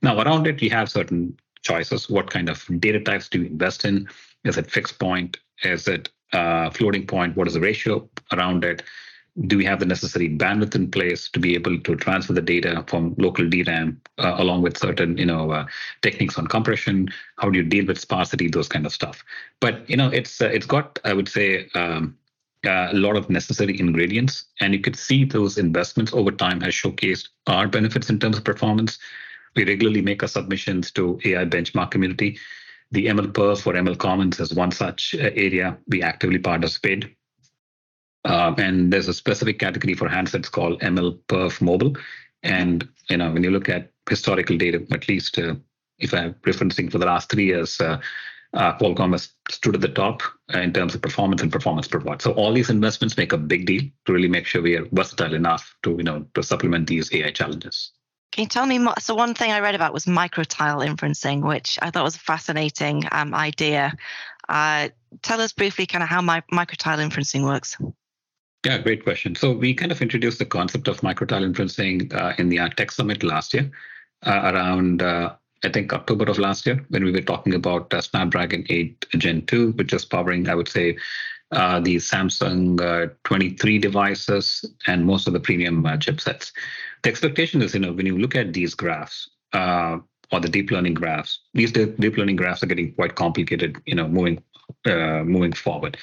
Now, 0.00 0.18
around 0.18 0.46
it, 0.46 0.62
you 0.62 0.70
have 0.70 0.88
certain 0.88 1.36
choices. 1.60 2.08
What 2.08 2.30
kind 2.30 2.48
of 2.48 2.66
data 2.80 3.00
types 3.00 3.28
do 3.28 3.42
you 3.42 3.46
invest 3.48 3.84
in? 3.84 4.08
Is 4.44 4.56
it 4.56 4.70
fixed 4.70 4.98
point? 4.98 5.36
Is 5.62 5.86
it 5.86 6.08
uh, 6.32 6.70
floating 6.70 7.06
point? 7.06 7.36
What 7.36 7.46
is 7.46 7.54
the 7.54 7.60
ratio 7.60 8.08
around 8.32 8.64
it? 8.64 8.82
Do 9.46 9.58
we 9.58 9.66
have 9.66 9.80
the 9.80 9.86
necessary 9.86 10.30
bandwidth 10.30 10.74
in 10.74 10.90
place 10.90 11.28
to 11.28 11.38
be 11.38 11.54
able 11.54 11.78
to 11.78 11.96
transfer 11.96 12.32
the 12.32 12.40
data 12.40 12.82
from 12.86 13.14
local 13.18 13.48
DRAM 13.48 14.00
uh, 14.16 14.36
along 14.38 14.62
with 14.62 14.78
certain, 14.78 15.18
you 15.18 15.26
know, 15.26 15.50
uh, 15.50 15.66
techniques 16.00 16.38
on 16.38 16.46
compression? 16.46 17.08
How 17.36 17.50
do 17.50 17.58
you 17.58 17.64
deal 17.64 17.84
with 17.84 18.00
sparsity? 18.00 18.48
Those 18.48 18.68
kind 18.68 18.86
of 18.86 18.92
stuff. 18.92 19.22
But 19.60 19.88
you 19.90 19.96
know, 19.96 20.08
it's 20.08 20.40
uh, 20.40 20.48
it's 20.48 20.64
got, 20.64 20.98
I 21.04 21.12
would 21.12 21.28
say, 21.28 21.68
um, 21.74 22.16
a 22.64 22.94
lot 22.94 23.16
of 23.16 23.28
necessary 23.28 23.78
ingredients, 23.78 24.46
and 24.60 24.72
you 24.72 24.80
could 24.80 24.96
see 24.96 25.24
those 25.24 25.58
investments 25.58 26.12
over 26.12 26.30
time 26.30 26.60
has 26.62 26.74
showcased 26.74 27.28
our 27.46 27.68
benefits 27.68 28.08
in 28.08 28.18
terms 28.18 28.38
of 28.38 28.44
performance. 28.44 28.98
We 29.54 29.64
regularly 29.64 30.02
make 30.02 30.22
our 30.22 30.28
submissions 30.28 30.90
to 30.92 31.20
AI 31.24 31.44
benchmark 31.44 31.90
community 31.90 32.38
the 32.90 33.06
ML 33.06 33.32
Perf 33.32 33.66
or 33.66 33.74
ML 33.74 33.98
Commons 33.98 34.40
is 34.40 34.54
one 34.54 34.70
such 34.70 35.14
uh, 35.14 35.30
area 35.34 35.78
we 35.88 36.02
actively 36.02 36.38
participate. 36.38 37.16
Uh, 38.24 38.54
and 38.58 38.92
there's 38.92 39.08
a 39.08 39.14
specific 39.14 39.58
category 39.58 39.94
for 39.94 40.08
handsets 40.08 40.50
called 40.50 40.80
ML 40.80 41.18
Perf 41.28 41.60
Mobile. 41.60 41.96
And 42.42 42.88
you 43.08 43.16
know, 43.16 43.30
when 43.32 43.44
you 43.44 43.50
look 43.50 43.68
at 43.68 43.90
historical 44.08 44.56
data, 44.56 44.84
at 44.92 45.08
least 45.08 45.38
uh, 45.38 45.54
if 45.98 46.12
I'm 46.12 46.34
referencing 46.44 46.90
for 46.90 46.98
the 46.98 47.06
last 47.06 47.30
three 47.30 47.46
years, 47.46 47.80
uh, 47.80 48.00
uh, 48.54 48.76
Qualcomm 48.78 49.12
has 49.12 49.30
stood 49.50 49.74
at 49.74 49.80
the 49.80 49.88
top 49.88 50.22
in 50.54 50.72
terms 50.72 50.94
of 50.94 51.02
performance 51.02 51.42
and 51.42 51.52
performance 51.52 51.88
per 51.88 51.98
watt. 51.98 52.22
So 52.22 52.32
all 52.32 52.52
these 52.52 52.70
investments 52.70 53.16
make 53.16 53.32
a 53.32 53.38
big 53.38 53.66
deal 53.66 53.82
to 54.06 54.12
really 54.12 54.28
make 54.28 54.46
sure 54.46 54.62
we 54.62 54.76
are 54.76 54.86
versatile 54.92 55.34
enough 55.34 55.76
to 55.82 55.90
you 55.90 56.04
know 56.04 56.26
to 56.34 56.42
supplement 56.42 56.88
these 56.88 57.12
AI 57.12 57.30
challenges. 57.30 57.92
Can 58.36 58.42
you 58.42 58.48
tell 58.48 58.66
me 58.66 58.78
more? 58.78 58.92
So, 58.98 59.14
one 59.14 59.32
thing 59.32 59.50
I 59.50 59.60
read 59.60 59.74
about 59.74 59.94
was 59.94 60.04
microtile 60.04 60.86
inferencing, 60.86 61.40
which 61.40 61.78
I 61.80 61.90
thought 61.90 62.04
was 62.04 62.16
a 62.16 62.18
fascinating 62.18 63.04
um, 63.10 63.32
idea. 63.32 63.96
Uh, 64.46 64.90
tell 65.22 65.40
us 65.40 65.54
briefly 65.54 65.86
kind 65.86 66.02
of 66.02 66.10
how 66.10 66.20
my, 66.20 66.42
microtile 66.52 66.98
inferencing 66.98 67.44
works. 67.44 67.78
Yeah, 68.66 68.76
great 68.76 69.04
question. 69.04 69.36
So, 69.36 69.52
we 69.52 69.72
kind 69.72 69.90
of 69.90 70.02
introduced 70.02 70.38
the 70.38 70.44
concept 70.44 70.86
of 70.86 71.00
microtile 71.00 71.50
inferencing 71.50 72.12
uh, 72.12 72.34
in 72.36 72.50
the 72.50 72.58
Tech 72.76 72.92
Summit 72.92 73.22
last 73.22 73.54
year, 73.54 73.70
uh, 74.26 74.52
around 74.52 75.00
uh, 75.00 75.34
I 75.64 75.70
think 75.70 75.94
October 75.94 76.26
of 76.26 76.38
last 76.38 76.66
year, 76.66 76.84
when 76.90 77.04
we 77.04 77.12
were 77.12 77.22
talking 77.22 77.54
about 77.54 77.94
uh, 77.94 78.02
Snapdragon 78.02 78.66
8 78.68 79.06
Gen 79.16 79.46
2, 79.46 79.72
which 79.72 79.94
is 79.94 80.04
powering, 80.04 80.46
I 80.50 80.54
would 80.56 80.68
say, 80.68 80.98
uh, 81.52 81.80
the 81.80 81.96
Samsung 81.96 82.78
uh, 82.82 83.14
23 83.24 83.78
devices 83.78 84.62
and 84.86 85.06
most 85.06 85.26
of 85.26 85.32
the 85.32 85.40
premium 85.40 85.86
uh, 85.86 85.96
chipsets 85.96 86.52
the 87.06 87.10
expectation 87.10 87.62
is, 87.62 87.72
you 87.72 87.78
know, 87.78 87.92
when 87.92 88.04
you 88.04 88.18
look 88.18 88.34
at 88.34 88.52
these 88.52 88.74
graphs 88.74 89.30
uh, 89.52 89.98
or 90.32 90.40
the 90.40 90.48
deep 90.48 90.72
learning 90.72 90.94
graphs, 90.94 91.38
these 91.54 91.70
deep 91.70 92.16
learning 92.16 92.34
graphs 92.34 92.64
are 92.64 92.66
getting 92.66 92.92
quite 92.94 93.14
complicated, 93.14 93.80
you 93.86 93.94
know, 93.94 94.08
moving 94.08 94.42
uh, 94.86 95.22
moving 95.22 95.52
forward. 95.52 95.96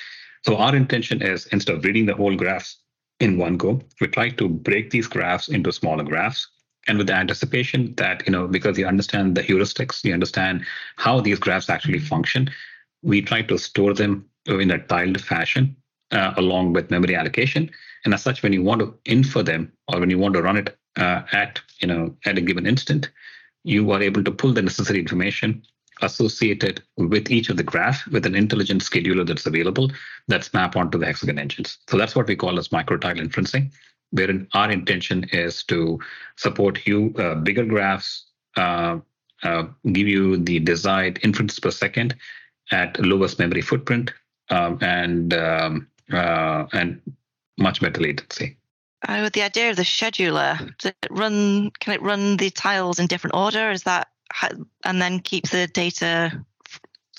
So 0.45 0.55
our 0.55 0.73
intention 0.73 1.21
is 1.21 1.47
instead 1.47 1.75
of 1.75 1.83
reading 1.83 2.05
the 2.05 2.15
whole 2.15 2.37
graphs 2.37 2.77
in 3.19 3.37
one 3.37 3.57
go, 3.57 3.81
we 3.99 4.07
try 4.07 4.29
to 4.29 4.47
break 4.47 4.91
these 4.91 5.07
graphs 5.07 5.49
into 5.49 5.73
smaller 5.73 6.05
graphs. 6.05 6.47
And 6.87 6.97
with 6.97 7.07
the 7.07 7.15
anticipation 7.15 7.93
that, 7.95 8.25
you 8.25 8.31
know, 8.31 8.47
because 8.47 8.77
you 8.77 8.87
understand 8.87 9.35
the 9.35 9.43
heuristics, 9.43 10.05
you 10.05 10.13
understand 10.13 10.65
how 10.95 11.19
these 11.19 11.39
graphs 11.39 11.69
actually 11.69 11.99
function, 11.99 12.49
we 13.01 13.21
try 13.21 13.41
to 13.41 13.57
store 13.57 13.93
them 13.93 14.25
in 14.45 14.71
a 14.71 14.77
tiled 14.77 15.19
fashion 15.19 15.75
uh, 16.11 16.33
along 16.37 16.71
with 16.71 16.91
memory 16.91 17.15
allocation. 17.15 17.69
And 18.05 18.13
as 18.13 18.21
such, 18.21 18.41
when 18.41 18.53
you 18.53 18.63
want 18.63 18.79
to 18.79 18.93
infer 19.03 19.43
them 19.43 19.73
or 19.89 19.99
when 19.99 20.09
you 20.09 20.17
want 20.17 20.33
to 20.35 20.41
run 20.41 20.55
it 20.55 20.77
uh, 20.97 21.23
at 21.31 21.61
you 21.79 21.87
know 21.87 22.15
at 22.25 22.37
a 22.37 22.41
given 22.41 22.65
instant, 22.65 23.09
you 23.63 23.91
are 23.91 24.01
able 24.01 24.23
to 24.23 24.31
pull 24.31 24.53
the 24.53 24.61
necessary 24.61 24.99
information 24.99 25.63
associated 26.01 26.81
with 26.97 27.31
each 27.31 27.49
of 27.49 27.57
the 27.57 27.63
graph 27.63 28.05
with 28.07 28.25
an 28.25 28.35
intelligent 28.35 28.81
scheduler 28.81 29.25
that's 29.25 29.45
available 29.45 29.91
that's 30.27 30.53
map 30.53 30.75
onto 30.75 30.97
the 30.97 31.05
hexagon 31.05 31.39
engines. 31.39 31.77
So 31.87 31.97
that's 31.97 32.15
what 32.15 32.27
we 32.27 32.35
call 32.35 32.59
as 32.59 32.69
microtile 32.69 33.19
inferencing, 33.19 33.71
wherein 34.11 34.47
our 34.53 34.71
intention 34.71 35.25
is 35.31 35.63
to 35.65 35.99
support 36.35 36.85
you 36.85 37.13
uh, 37.17 37.35
bigger 37.35 37.65
graphs, 37.65 38.25
uh, 38.57 38.99
uh, 39.43 39.63
give 39.91 40.07
you 40.07 40.37
the 40.37 40.59
desired 40.59 41.19
inference 41.23 41.59
per 41.59 41.71
second 41.71 42.15
at 42.71 42.99
lowest 42.99 43.39
memory 43.39 43.61
footprint, 43.61 44.13
um, 44.49 44.77
and 44.81 45.33
um, 45.33 45.87
uh, 46.11 46.65
and 46.73 47.01
much 47.57 47.81
better 47.81 48.01
latency. 48.01 48.57
Oh, 49.07 49.29
the 49.29 49.41
idea 49.41 49.69
of 49.69 49.75
the 49.75 49.83
scheduler, 49.83 50.57
does 50.77 50.93
it 51.01 51.07
run? 51.11 51.71
Can 51.79 51.93
it 51.93 52.01
run 52.01 52.37
the 52.37 52.49
tiles 52.49 52.99
in 52.99 53.07
different 53.07 53.35
order? 53.35 53.71
Is 53.71 53.83
that 53.83 54.09
and 54.83 55.01
then 55.01 55.19
keep 55.19 55.49
the 55.49 55.67
data, 55.67 56.45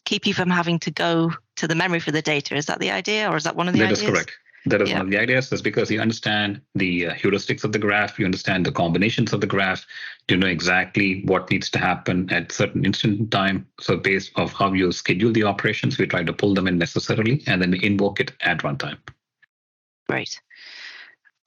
keep 0.05 0.27
you 0.27 0.35
from 0.35 0.51
having 0.51 0.79
to 0.81 0.91
go 0.91 1.33
to 1.57 1.69
the 1.69 1.75
memory 1.75 2.01
for 2.01 2.11
the 2.11 2.23
data? 2.23 2.57
Is 2.57 2.67
that 2.67 2.81
the 2.81 2.91
idea, 2.91 3.31
or 3.31 3.37
is 3.37 3.45
that 3.45 3.57
one 3.57 3.69
of 3.69 3.75
the 3.75 3.81
that 3.81 3.87
ideas? 3.87 4.01
That 4.01 4.09
is 4.09 4.13
correct. 4.13 4.39
That 4.67 4.81
is 4.81 4.89
yeah. 4.89 4.97
one 4.97 5.07
of 5.07 5.11
the 5.11 5.19
ideas. 5.19 5.53
Is 5.53 5.61
because 5.61 5.91
you 5.91 6.01
understand 6.01 6.63
the 6.75 7.09
uh, 7.09 7.15
heuristics 7.15 7.65
of 7.65 7.73
the 7.73 7.79
graph, 7.79 8.19
you 8.19 8.25
understand 8.25 8.65
the 8.65 8.73
combinations 8.73 9.35
of 9.35 9.43
the 9.43 9.47
graph, 9.47 9.85
you 10.31 10.39
know 10.39 10.47
exactly 10.47 11.23
what 11.27 11.51
needs 11.51 11.69
to 11.71 11.79
happen 11.79 12.33
at 12.33 12.51
certain 12.51 12.87
instant 12.87 13.21
in 13.21 13.29
time. 13.29 13.67
So 13.79 13.99
based 13.99 14.33
of 14.37 14.55
how 14.55 14.73
you 14.73 14.91
schedule 14.91 15.33
the 15.33 15.45
operations, 15.45 15.99
we 15.99 16.07
try 16.07 16.25
to 16.25 16.33
pull 16.33 16.55
them 16.55 16.67
in 16.67 16.79
necessarily, 16.79 17.43
and 17.47 17.61
then 17.61 17.75
invoke 17.75 18.21
it 18.21 18.33
at 18.41 18.61
runtime. 18.61 18.97
Great. 20.09 20.41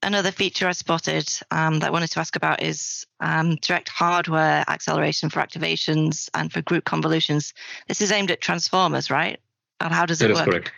Another 0.04 0.32
feature 0.32 0.68
I 0.68 0.74
spotted 0.74 1.28
um, 1.50 1.80
that 1.80 1.88
I 1.88 1.90
wanted 1.90 2.12
to 2.12 2.20
ask 2.20 2.36
about 2.36 2.62
is 2.62 3.06
um, 3.20 3.56
direct 3.56 3.90
hardware 3.90 4.64
acceleration 4.68 5.30
for 5.30 5.40
activations 5.40 6.30
and 6.36 6.52
for 6.52 6.62
group 6.62 6.86
convolutions. 6.86 7.54
This 7.88 8.02
is 8.02 8.12
aimed 8.12 8.30
at 8.30 8.40
transformers, 8.40 9.10
right? 9.10 9.40
And 9.80 9.94
how 9.94 10.06
does 10.06 10.20
that 10.20 10.30
it 10.30 10.36
work? 10.36 10.46
That 10.46 10.50
is 10.50 10.54
correct. 10.54 10.72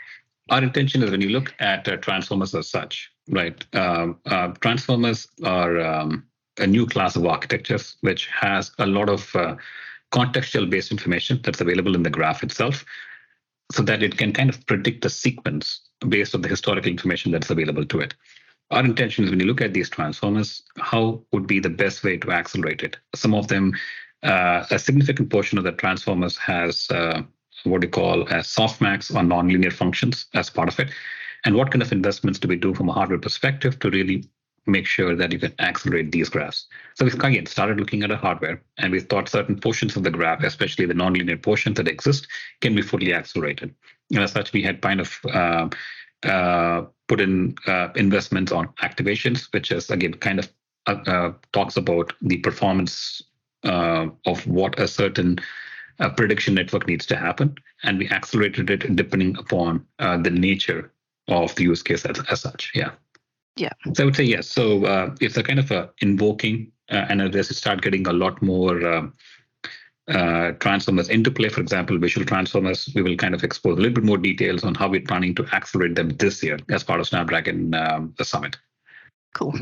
Our 0.49 0.63
intention 0.63 1.03
is 1.03 1.11
when 1.11 1.21
you 1.21 1.29
look 1.29 1.53
at 1.59 1.87
uh, 1.87 1.97
transformers 1.97 2.55
as 2.55 2.69
such, 2.69 3.11
right? 3.29 3.63
Um, 3.75 4.17
uh, 4.25 4.47
transformers 4.61 5.27
are 5.43 5.79
um, 5.79 6.25
a 6.57 6.65
new 6.65 6.87
class 6.87 7.15
of 7.15 7.25
architectures 7.25 7.97
which 8.01 8.27
has 8.27 8.71
a 8.79 8.87
lot 8.87 9.09
of 9.09 9.35
uh, 9.35 9.55
contextual 10.11 10.69
based 10.69 10.91
information 10.91 11.39
that's 11.43 11.61
available 11.61 11.93
in 11.93 12.03
the 12.03 12.09
graph 12.09 12.41
itself 12.41 12.85
so 13.71 13.83
that 13.83 14.01
it 14.01 14.17
can 14.17 14.33
kind 14.33 14.49
of 14.49 14.65
predict 14.65 15.03
the 15.03 15.09
sequence 15.09 15.81
based 16.07 16.33
on 16.33 16.41
the 16.41 16.47
historical 16.47 16.89
information 16.89 17.31
that's 17.31 17.49
available 17.49 17.85
to 17.85 17.99
it. 17.99 18.13
Our 18.71 18.85
intention 18.85 19.23
is 19.23 19.31
when 19.31 19.39
you 19.39 19.47
look 19.47 19.61
at 19.61 19.73
these 19.73 19.89
transformers, 19.89 20.61
how 20.77 21.23
would 21.31 21.47
be 21.47 21.59
the 21.59 21.69
best 21.69 22.03
way 22.03 22.17
to 22.17 22.31
accelerate 22.31 22.83
it? 22.83 22.97
Some 23.15 23.33
of 23.33 23.47
them, 23.47 23.73
uh, 24.21 24.65
a 24.69 24.77
significant 24.77 25.31
portion 25.31 25.57
of 25.57 25.63
the 25.63 25.71
transformers 25.71 26.37
has 26.37 26.89
uh, 26.91 27.23
what 27.63 27.81
we 27.81 27.87
call 27.87 28.27
as 28.29 28.47
softmax 28.47 29.11
or 29.11 29.21
nonlinear 29.21 29.73
functions 29.73 30.27
as 30.33 30.49
part 30.49 30.69
of 30.69 30.79
it. 30.79 30.91
And 31.45 31.55
what 31.55 31.71
kind 31.71 31.81
of 31.81 31.91
investments 31.91 32.39
do 32.39 32.47
we 32.47 32.57
do 32.57 32.73
from 32.73 32.89
a 32.89 32.93
hardware 32.93 33.19
perspective 33.19 33.79
to 33.79 33.89
really 33.89 34.25
make 34.67 34.85
sure 34.85 35.15
that 35.15 35.31
you 35.31 35.39
can 35.39 35.53
accelerate 35.59 36.11
these 36.11 36.29
graphs? 36.29 36.67
So 36.95 37.05
we've 37.05 37.15
again 37.15 37.47
started 37.47 37.79
looking 37.79 38.03
at 38.03 38.11
a 38.11 38.17
hardware 38.17 38.61
and 38.77 38.91
we 38.91 38.99
thought 38.99 39.29
certain 39.29 39.59
portions 39.59 39.95
of 39.95 40.03
the 40.03 40.11
graph, 40.11 40.43
especially 40.43 40.85
the 40.85 40.93
nonlinear 40.93 41.41
portions 41.41 41.77
that 41.77 41.87
exist, 41.87 42.27
can 42.61 42.75
be 42.75 42.81
fully 42.81 43.13
accelerated. 43.13 43.73
And 44.11 44.23
as 44.23 44.31
such, 44.31 44.53
we 44.53 44.61
had 44.61 44.81
kind 44.81 44.99
of 44.99 45.19
uh, 45.33 45.69
uh, 46.27 46.85
put 47.09 47.19
in 47.19 47.55
uh, 47.67 47.89
investments 47.95 48.53
on 48.53 48.67
activations, 48.83 49.51
which 49.51 49.71
is 49.71 49.89
again 49.89 50.13
kind 50.13 50.39
of 50.39 50.47
uh, 50.87 50.95
uh 51.07 51.33
talks 51.51 51.75
about 51.75 52.13
the 52.21 52.37
performance 52.37 53.21
uh, 53.65 54.07
of 54.25 54.47
what 54.47 54.79
a 54.79 54.87
certain 54.87 55.37
uh, 55.99 56.09
prediction 56.09 56.53
network 56.53 56.87
needs 56.87 57.05
to 57.07 57.17
happen, 57.17 57.53
and 57.83 57.97
we 57.97 58.07
accelerated 58.09 58.69
it 58.69 58.95
depending 58.95 59.35
upon 59.37 59.85
the 59.99 60.29
nature 60.29 60.93
of 61.27 61.53
the 61.55 61.63
use 61.63 61.83
case 61.83 62.05
as, 62.05 62.21
as 62.31 62.41
such. 62.41 62.71
Yeah. 62.73 62.91
Yeah. 63.57 63.73
So 63.93 64.03
I 64.03 64.05
would 64.05 64.15
say 64.15 64.23
yes. 64.23 64.47
So 64.47 65.13
it's 65.19 65.35
a 65.35 65.43
kind 65.43 65.59
of 65.59 65.69
a 65.71 65.89
invoking, 65.99 66.71
and 66.87 67.21
as 67.21 67.49
you 67.49 67.55
start 67.55 67.81
getting 67.81 68.07
a 68.07 68.13
lot 68.13 68.41
more 68.41 69.11
uh, 70.09 70.51
transformers 70.53 71.09
into 71.09 71.31
play, 71.31 71.49
for 71.49 71.61
example, 71.61 71.97
visual 71.97 72.25
transformers, 72.25 72.89
we 72.95 73.01
will 73.01 73.15
kind 73.15 73.35
of 73.35 73.43
expose 73.43 73.77
a 73.77 73.81
little 73.81 73.95
bit 73.95 74.03
more 74.03 74.17
details 74.17 74.63
on 74.63 74.75
how 74.75 74.87
we're 74.87 75.01
planning 75.01 75.35
to 75.35 75.45
accelerate 75.53 75.95
them 75.95 76.09
this 76.09 76.41
year 76.43 76.57
as 76.69 76.83
part 76.83 76.99
of 76.99 77.07
Snapdragon 77.07 77.73
um, 77.73 78.13
the 78.17 78.25
Summit. 78.25 78.57
Cool. 79.33 79.53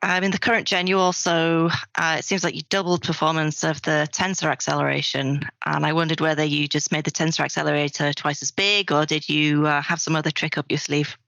Um, 0.00 0.22
in 0.22 0.30
the 0.30 0.38
current 0.38 0.66
gen, 0.66 0.86
you 0.86 0.98
also, 0.98 1.70
uh, 1.96 2.16
it 2.18 2.24
seems 2.24 2.44
like 2.44 2.54
you 2.54 2.62
doubled 2.70 3.02
performance 3.02 3.64
of 3.64 3.82
the 3.82 4.08
tensor 4.12 4.50
acceleration. 4.50 5.42
And 5.66 5.84
I 5.84 5.92
wondered 5.92 6.20
whether 6.20 6.44
you 6.44 6.68
just 6.68 6.92
made 6.92 7.04
the 7.04 7.10
tensor 7.10 7.40
accelerator 7.40 8.12
twice 8.12 8.40
as 8.42 8.52
big, 8.52 8.92
or 8.92 9.06
did 9.06 9.28
you 9.28 9.66
uh, 9.66 9.82
have 9.82 10.00
some 10.00 10.14
other 10.14 10.30
trick 10.30 10.56
up 10.56 10.66
your 10.70 10.78
sleeve? 10.78 11.18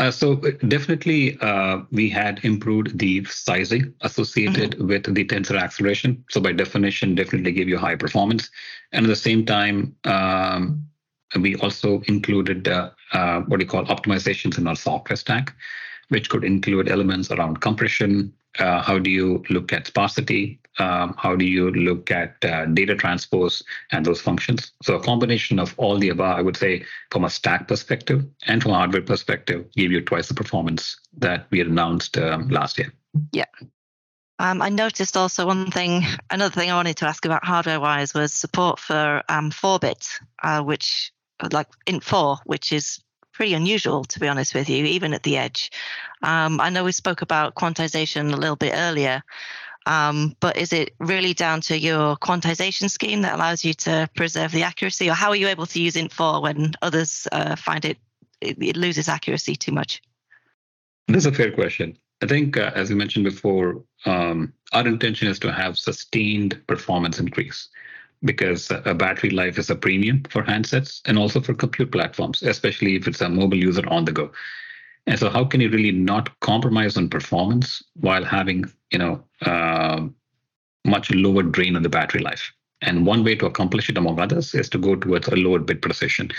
Uh, 0.00 0.10
so 0.10 0.36
definitely, 0.68 1.38
uh, 1.42 1.80
we 1.90 2.08
had 2.08 2.40
improved 2.42 2.98
the 2.98 3.22
sizing 3.26 3.92
associated 4.00 4.70
mm-hmm. 4.70 4.86
with 4.86 5.14
the 5.14 5.24
tensor 5.26 5.60
acceleration. 5.60 6.24
So 6.30 6.40
by 6.40 6.52
definition, 6.52 7.14
definitely 7.14 7.52
give 7.52 7.68
you 7.68 7.76
high 7.76 7.96
performance. 7.96 8.48
And 8.92 9.04
at 9.04 9.08
the 9.08 9.14
same 9.14 9.44
time, 9.44 9.94
um, 10.04 10.86
we 11.38 11.54
also 11.56 12.00
included 12.06 12.66
uh, 12.66 12.90
uh 13.12 13.40
what 13.42 13.58
we 13.58 13.66
call 13.66 13.84
optimizations 13.84 14.56
in 14.56 14.66
our 14.66 14.74
software 14.74 15.18
stack, 15.18 15.54
which 16.08 16.30
could 16.30 16.44
include 16.44 16.88
elements 16.88 17.30
around 17.30 17.60
compression, 17.60 18.32
uh, 18.58 18.80
how 18.80 18.98
do 18.98 19.10
you 19.10 19.44
look 19.50 19.70
at 19.70 19.86
sparsity? 19.86 20.58
Um, 20.78 21.14
how 21.18 21.36
do 21.36 21.44
you 21.44 21.70
look 21.72 22.10
at 22.10 22.36
uh, 22.44 22.66
data 22.66 22.94
transpose 22.94 23.62
and 23.92 24.06
those 24.06 24.20
functions? 24.20 24.72
So 24.82 24.94
a 24.94 25.02
combination 25.02 25.58
of 25.58 25.74
all 25.76 25.98
the 25.98 26.10
above, 26.10 26.38
I 26.38 26.42
would 26.42 26.56
say, 26.56 26.84
from 27.10 27.24
a 27.24 27.30
stack 27.30 27.68
perspective 27.68 28.24
and 28.46 28.62
from 28.62 28.72
a 28.72 28.76
hardware 28.76 29.02
perspective, 29.02 29.66
give 29.76 29.92
you 29.92 30.00
twice 30.00 30.28
the 30.28 30.34
performance 30.34 30.98
that 31.18 31.46
we 31.50 31.58
had 31.58 31.66
announced 31.66 32.16
um, 32.16 32.48
last 32.48 32.78
year. 32.78 32.92
Yeah. 33.32 33.46
Um, 34.38 34.62
I 34.62 34.70
noticed 34.70 35.18
also 35.18 35.46
one 35.46 35.70
thing, 35.70 36.02
another 36.30 36.54
thing 36.54 36.70
I 36.70 36.74
wanted 36.74 36.96
to 36.98 37.06
ask 37.06 37.26
about 37.26 37.44
hardware-wise 37.44 38.14
was 38.14 38.32
support 38.32 38.78
for 38.78 39.22
um, 39.28 39.50
4-bit, 39.50 40.08
uh, 40.42 40.62
which 40.62 41.12
like 41.52 41.68
Int4, 41.86 42.38
which 42.44 42.72
is 42.72 43.02
pretty 43.32 43.54
unusual, 43.54 44.04
to 44.04 44.20
be 44.20 44.28
honest 44.28 44.54
with 44.54 44.68
you, 44.68 44.84
even 44.84 45.14
at 45.14 45.22
the 45.22 45.36
edge. 45.36 45.70
Um, 46.22 46.60
I 46.60 46.70
know 46.70 46.84
we 46.84 46.92
spoke 46.92 47.22
about 47.22 47.54
quantization 47.54 48.32
a 48.32 48.36
little 48.36 48.56
bit 48.56 48.72
earlier, 48.74 49.22
um, 49.86 50.36
but 50.40 50.56
is 50.56 50.72
it 50.72 50.94
really 50.98 51.34
down 51.34 51.60
to 51.62 51.78
your 51.78 52.16
quantization 52.16 52.90
scheme 52.90 53.22
that 53.22 53.34
allows 53.34 53.64
you 53.64 53.74
to 53.74 54.08
preserve 54.14 54.52
the 54.52 54.62
accuracy, 54.62 55.08
or 55.08 55.14
how 55.14 55.30
are 55.30 55.36
you 55.36 55.48
able 55.48 55.66
to 55.66 55.80
use 55.80 55.94
int4 55.94 56.42
when 56.42 56.72
others 56.82 57.26
uh, 57.32 57.56
find 57.56 57.84
it, 57.84 57.98
it, 58.40 58.62
it 58.62 58.76
loses 58.76 59.08
accuracy 59.08 59.56
too 59.56 59.72
much? 59.72 60.02
This 61.08 61.24
is 61.24 61.26
a 61.26 61.32
fair 61.32 61.50
question. 61.50 61.96
I 62.22 62.26
think, 62.26 62.56
uh, 62.56 62.70
as 62.74 62.90
you 62.90 62.96
mentioned 62.96 63.24
before, 63.24 63.82
um, 64.04 64.52
our 64.72 64.86
intention 64.86 65.28
is 65.28 65.38
to 65.40 65.52
have 65.52 65.78
sustained 65.78 66.60
performance 66.66 67.18
increase 67.18 67.68
because 68.22 68.70
a 68.70 68.94
battery 68.94 69.30
life 69.30 69.58
is 69.58 69.70
a 69.70 69.74
premium 69.74 70.22
for 70.28 70.42
handsets 70.42 71.00
and 71.06 71.18
also 71.18 71.40
for 71.40 71.54
compute 71.54 71.90
platforms, 71.90 72.42
especially 72.42 72.94
if 72.96 73.08
it's 73.08 73.22
a 73.22 73.28
mobile 73.28 73.56
user 73.56 73.86
on 73.88 74.04
the 74.04 74.12
go. 74.12 74.30
And 75.10 75.18
so, 75.18 75.28
how 75.28 75.44
can 75.44 75.60
you 75.60 75.68
really 75.70 75.90
not 75.90 76.38
compromise 76.38 76.96
on 76.96 77.10
performance 77.10 77.82
while 77.94 78.24
having, 78.24 78.64
you 78.92 78.98
know, 79.00 79.24
uh, 79.42 80.06
much 80.84 81.10
lower 81.10 81.42
drain 81.42 81.74
on 81.74 81.82
the 81.82 81.88
battery 81.88 82.20
life? 82.20 82.52
And 82.80 83.04
one 83.04 83.24
way 83.24 83.34
to 83.34 83.46
accomplish 83.46 83.90
it, 83.90 83.98
among 83.98 84.20
others, 84.20 84.54
is 84.54 84.68
to 84.68 84.78
go 84.78 84.94
towards 84.94 85.26
a 85.26 85.34
lower 85.34 85.58
bit 85.58 85.82
precision. 85.82 86.30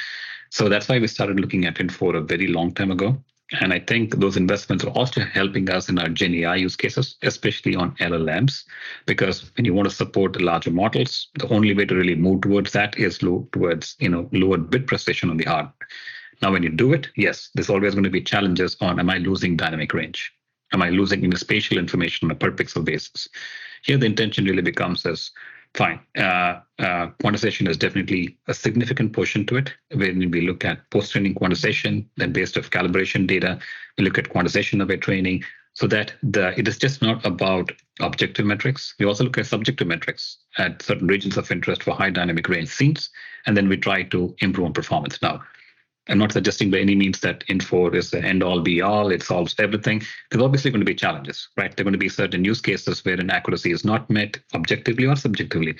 So 0.51 0.69
that's 0.69 0.87
why 0.87 0.99
we 0.99 1.07
started 1.07 1.37
looking 1.37 1.65
at 1.65 1.81
it 1.81 1.91
for 1.91 2.15
a 2.15 2.21
very 2.21 2.47
long 2.47 2.73
time 2.73 2.91
ago. 2.91 3.21
And 3.59 3.73
I 3.73 3.79
think 3.79 4.15
those 4.15 4.37
investments 4.37 4.85
are 4.85 4.91
also 4.91 5.19
helping 5.19 5.69
us 5.69 5.89
in 5.89 5.99
our 5.99 6.07
Gen 6.07 6.33
AI 6.35 6.55
use 6.55 6.77
cases, 6.77 7.17
especially 7.23 7.75
on 7.75 7.97
LLMs, 7.97 8.63
because 9.05 9.51
when 9.57 9.65
you 9.65 9.73
want 9.73 9.89
to 9.89 9.93
support 9.93 10.39
larger 10.39 10.71
models, 10.71 11.27
the 11.37 11.49
only 11.49 11.73
way 11.73 11.83
to 11.83 11.95
really 11.95 12.15
move 12.15 12.39
towards 12.39 12.71
that 12.71 12.97
is 12.97 13.21
low, 13.21 13.49
towards 13.51 13.97
you 13.99 14.07
know 14.07 14.29
lower 14.31 14.57
bit 14.57 14.87
precision 14.87 15.29
on 15.29 15.35
the 15.35 15.43
hardware. 15.43 15.75
Now, 16.41 16.51
when 16.51 16.63
you 16.63 16.69
do 16.69 16.93
it, 16.93 17.09
yes, 17.15 17.49
there's 17.53 17.69
always 17.69 17.93
going 17.93 18.03
to 18.03 18.09
be 18.09 18.21
challenges 18.21 18.75
on 18.81 18.99
am 18.99 19.09
I 19.09 19.17
losing 19.17 19.55
dynamic 19.55 19.93
range? 19.93 20.31
Am 20.73 20.81
I 20.81 20.89
losing 20.89 21.23
in 21.23 21.35
spatial 21.35 21.77
information 21.77 22.27
on 22.27 22.31
a 22.31 22.35
per 22.35 22.51
pixel 22.51 22.83
basis? 22.83 23.27
Here, 23.83 23.97
the 23.97 24.05
intention 24.05 24.45
really 24.45 24.61
becomes 24.61 25.05
as 25.05 25.31
fine. 25.75 25.99
Uh, 26.17 26.59
uh, 26.79 27.07
quantization 27.23 27.67
is 27.67 27.77
definitely 27.77 28.37
a 28.47 28.53
significant 28.53 29.13
portion 29.13 29.45
to 29.47 29.57
it. 29.57 29.73
When 29.93 30.31
we 30.31 30.41
look 30.41 30.65
at 30.65 30.89
post-training 30.89 31.35
quantization, 31.35 32.05
then 32.17 32.33
based 32.33 32.57
off 32.57 32.69
calibration 32.69 33.27
data, 33.27 33.59
we 33.97 34.03
look 34.03 34.17
at 34.17 34.29
quantization-aware 34.29 34.97
training, 34.97 35.43
so 35.73 35.87
that 35.87 36.13
the 36.21 36.57
it 36.59 36.67
is 36.67 36.77
just 36.77 37.01
not 37.01 37.25
about 37.25 37.71
objective 38.01 38.45
metrics. 38.45 38.93
We 38.99 39.05
also 39.05 39.23
look 39.23 39.37
at 39.37 39.45
subjective 39.45 39.87
metrics 39.87 40.39
at 40.57 40.81
certain 40.81 41.07
regions 41.07 41.37
of 41.37 41.49
interest 41.49 41.83
for 41.83 41.93
high 41.95 42.09
dynamic 42.09 42.49
range 42.49 42.69
scenes, 42.69 43.09
and 43.45 43.55
then 43.55 43.69
we 43.69 43.77
try 43.77 44.03
to 44.03 44.35
improve 44.39 44.65
on 44.65 44.73
performance. 44.73 45.21
Now, 45.21 45.41
I'm 46.09 46.17
not 46.17 46.31
suggesting 46.31 46.71
by 46.71 46.79
any 46.79 46.95
means 46.95 47.19
that 47.19 47.45
Int4 47.47 47.95
is 47.95 48.09
the 48.09 48.23
end 48.23 48.41
all 48.41 48.59
be 48.59 48.81
all, 48.81 49.11
it 49.11 49.21
solves 49.21 49.55
everything. 49.59 50.01
There's 50.29 50.43
obviously 50.43 50.71
going 50.71 50.81
to 50.81 50.85
be 50.85 50.95
challenges, 50.95 51.49
right? 51.57 51.75
There 51.75 51.83
are 51.83 51.85
going 51.85 51.93
to 51.93 51.99
be 51.99 52.09
certain 52.09 52.43
use 52.43 52.59
cases 52.59 53.05
where 53.05 53.19
an 53.19 53.29
accuracy 53.29 53.71
is 53.71 53.85
not 53.85 54.09
met 54.09 54.39
objectively 54.55 55.05
or 55.05 55.15
subjectively. 55.15 55.75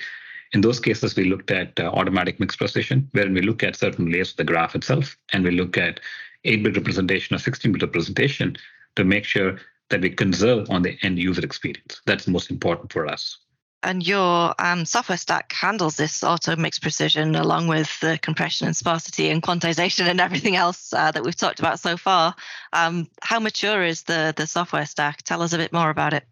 In 0.52 0.60
those 0.60 0.78
cases, 0.78 1.16
we 1.16 1.24
looked 1.24 1.50
at 1.50 1.78
uh, 1.80 1.84
automatic 1.84 2.38
mixed 2.38 2.58
precision, 2.58 3.08
wherein 3.12 3.34
we 3.34 3.42
look 3.42 3.62
at 3.64 3.74
certain 3.74 4.12
layers 4.12 4.30
of 4.30 4.36
the 4.36 4.44
graph 4.44 4.76
itself, 4.76 5.16
and 5.32 5.42
we 5.42 5.50
look 5.50 5.76
at 5.76 5.98
8-bit 6.44 6.76
representation 6.76 7.34
or 7.34 7.38
16-bit 7.38 7.82
representation 7.82 8.56
to 8.96 9.04
make 9.04 9.24
sure 9.24 9.58
that 9.90 10.02
we 10.02 10.10
conserve 10.10 10.70
on 10.70 10.82
the 10.82 10.96
end 11.02 11.18
user 11.18 11.42
experience. 11.42 12.00
That's 12.06 12.28
most 12.28 12.50
important 12.50 12.92
for 12.92 13.06
us 13.06 13.38
and 13.82 14.06
your 14.06 14.54
um, 14.58 14.84
software 14.84 15.18
stack 15.18 15.52
handles 15.52 15.96
this 15.96 16.22
auto 16.22 16.56
mixed 16.56 16.82
precision 16.82 17.34
along 17.34 17.68
with 17.68 17.98
the 18.00 18.18
compression 18.22 18.66
and 18.66 18.76
sparsity 18.76 19.30
and 19.30 19.42
quantization 19.42 20.06
and 20.06 20.20
everything 20.20 20.56
else 20.56 20.92
uh, 20.92 21.10
that 21.10 21.24
we've 21.24 21.36
talked 21.36 21.58
about 21.58 21.80
so 21.80 21.96
far. 21.96 22.34
Um, 22.72 23.08
how 23.22 23.40
mature 23.40 23.82
is 23.82 24.02
the 24.04 24.32
the 24.36 24.46
software 24.46 24.86
stack? 24.86 25.22
Tell 25.22 25.42
us 25.42 25.52
a 25.52 25.58
bit 25.58 25.72
more 25.72 25.90
about 25.90 26.14
it. 26.14 26.24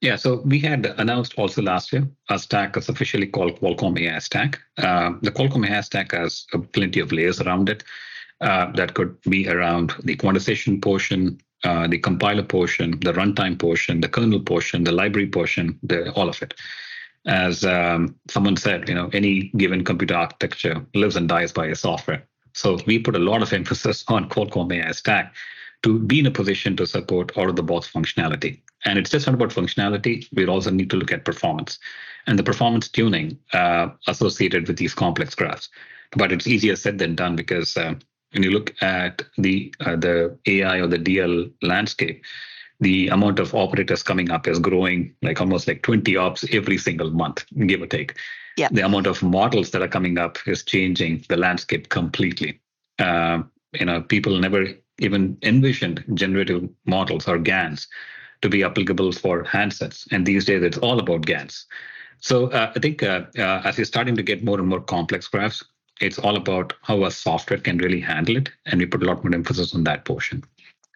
Yeah, 0.00 0.14
so 0.14 0.42
we 0.44 0.60
had 0.60 0.86
announced 0.98 1.34
also 1.36 1.60
last 1.60 1.92
year 1.92 2.08
a 2.28 2.38
stack 2.38 2.76
is 2.76 2.88
officially 2.88 3.26
called 3.26 3.60
Qualcomm 3.60 3.98
AI 3.98 4.20
Stack. 4.20 4.60
Uh, 4.76 5.14
the 5.22 5.32
Qualcomm 5.32 5.68
AI 5.68 5.80
Stack 5.80 6.12
has 6.12 6.46
plenty 6.72 7.00
of 7.00 7.10
layers 7.10 7.40
around 7.40 7.68
it. 7.68 7.82
Uh, 8.40 8.70
that 8.72 8.94
could 8.94 9.20
be 9.22 9.48
around 9.48 9.92
the 10.04 10.14
quantization 10.14 10.80
portion, 10.80 11.40
uh, 11.64 11.86
the 11.86 11.98
compiler 11.98 12.42
portion, 12.42 12.92
the 13.00 13.12
runtime 13.12 13.58
portion, 13.58 14.00
the 14.00 14.08
kernel 14.08 14.40
portion, 14.40 14.84
the 14.84 14.92
library 14.92 15.28
portion, 15.28 15.78
the, 15.82 16.10
all 16.12 16.28
of 16.28 16.40
it. 16.42 16.54
As 17.26 17.64
um, 17.64 18.14
someone 18.28 18.56
said, 18.56 18.88
you 18.88 18.94
know, 18.94 19.10
any 19.12 19.50
given 19.56 19.84
computer 19.84 20.14
architecture 20.14 20.86
lives 20.94 21.16
and 21.16 21.28
dies 21.28 21.52
by 21.52 21.66
its 21.66 21.80
software. 21.80 22.26
So 22.54 22.78
we 22.86 22.98
put 22.98 23.16
a 23.16 23.20
lot 23.20 23.42
of 23.42 23.52
emphasis 23.52 24.04
on 24.08 24.28
Qualcomm 24.28 24.72
AI 24.72 24.92
Stack 24.92 25.34
to 25.82 25.98
be 25.98 26.20
in 26.20 26.26
a 26.26 26.30
position 26.30 26.76
to 26.76 26.86
support 26.86 27.36
out 27.36 27.48
of 27.48 27.56
the 27.56 27.62
box 27.62 27.90
functionality. 27.90 28.60
And 28.84 28.98
it's 28.98 29.10
just 29.10 29.26
not 29.26 29.34
about 29.34 29.50
functionality. 29.50 30.26
We 30.32 30.46
also 30.46 30.70
need 30.70 30.90
to 30.90 30.96
look 30.96 31.12
at 31.12 31.24
performance 31.24 31.78
and 32.26 32.38
the 32.38 32.42
performance 32.42 32.88
tuning 32.88 33.38
uh, 33.52 33.88
associated 34.06 34.68
with 34.68 34.76
these 34.76 34.94
complex 34.94 35.34
graphs. 35.34 35.68
But 36.12 36.32
it's 36.32 36.46
easier 36.46 36.76
said 36.76 36.98
than 36.98 37.14
done 37.14 37.36
because 37.36 37.76
uh, 37.76 37.94
when 38.32 38.42
you 38.42 38.50
look 38.50 38.74
at 38.82 39.22
the 39.36 39.72
uh, 39.80 39.96
the 39.96 40.38
AI 40.46 40.80
or 40.80 40.86
the 40.86 40.98
DL 40.98 41.50
landscape, 41.62 42.24
the 42.80 43.08
amount 43.08 43.38
of 43.38 43.54
operators 43.54 44.02
coming 44.02 44.30
up 44.30 44.46
is 44.46 44.58
growing 44.58 45.14
like 45.22 45.40
almost 45.40 45.66
like 45.66 45.82
20 45.82 46.16
ops 46.16 46.44
every 46.52 46.78
single 46.78 47.10
month, 47.10 47.44
give 47.66 47.82
or 47.82 47.86
take. 47.86 48.14
Yeah. 48.56 48.68
The 48.70 48.84
amount 48.84 49.06
of 49.06 49.22
models 49.22 49.70
that 49.70 49.82
are 49.82 49.88
coming 49.88 50.18
up 50.18 50.38
is 50.46 50.64
changing 50.64 51.24
the 51.28 51.36
landscape 51.36 51.88
completely. 51.88 52.60
Uh, 52.98 53.42
you 53.72 53.86
know, 53.86 54.02
people 54.02 54.38
never 54.38 54.66
even 54.98 55.38
envisioned 55.42 56.04
generative 56.14 56.68
models 56.84 57.28
or 57.28 57.38
GANs 57.38 57.86
to 58.42 58.48
be 58.48 58.64
applicable 58.64 59.12
for 59.12 59.44
handsets. 59.44 60.06
And 60.10 60.26
these 60.26 60.44
days, 60.44 60.62
it's 60.62 60.78
all 60.78 60.98
about 60.98 61.26
GANs. 61.26 61.66
So 62.20 62.48
uh, 62.50 62.72
I 62.74 62.80
think 62.80 63.02
uh, 63.02 63.22
uh, 63.38 63.62
as 63.64 63.78
you're 63.78 63.84
starting 63.84 64.16
to 64.16 64.22
get 64.22 64.44
more 64.44 64.58
and 64.58 64.68
more 64.68 64.80
complex 64.80 65.28
graphs, 65.28 65.64
it's 66.00 66.18
all 66.18 66.36
about 66.36 66.72
how 66.82 67.04
a 67.04 67.10
software 67.10 67.58
can 67.58 67.78
really 67.78 68.00
handle 68.00 68.36
it. 68.36 68.50
And 68.66 68.80
we 68.80 68.86
put 68.86 69.02
a 69.02 69.06
lot 69.06 69.24
more 69.24 69.34
emphasis 69.34 69.74
on 69.74 69.84
that 69.84 70.04
portion. 70.04 70.44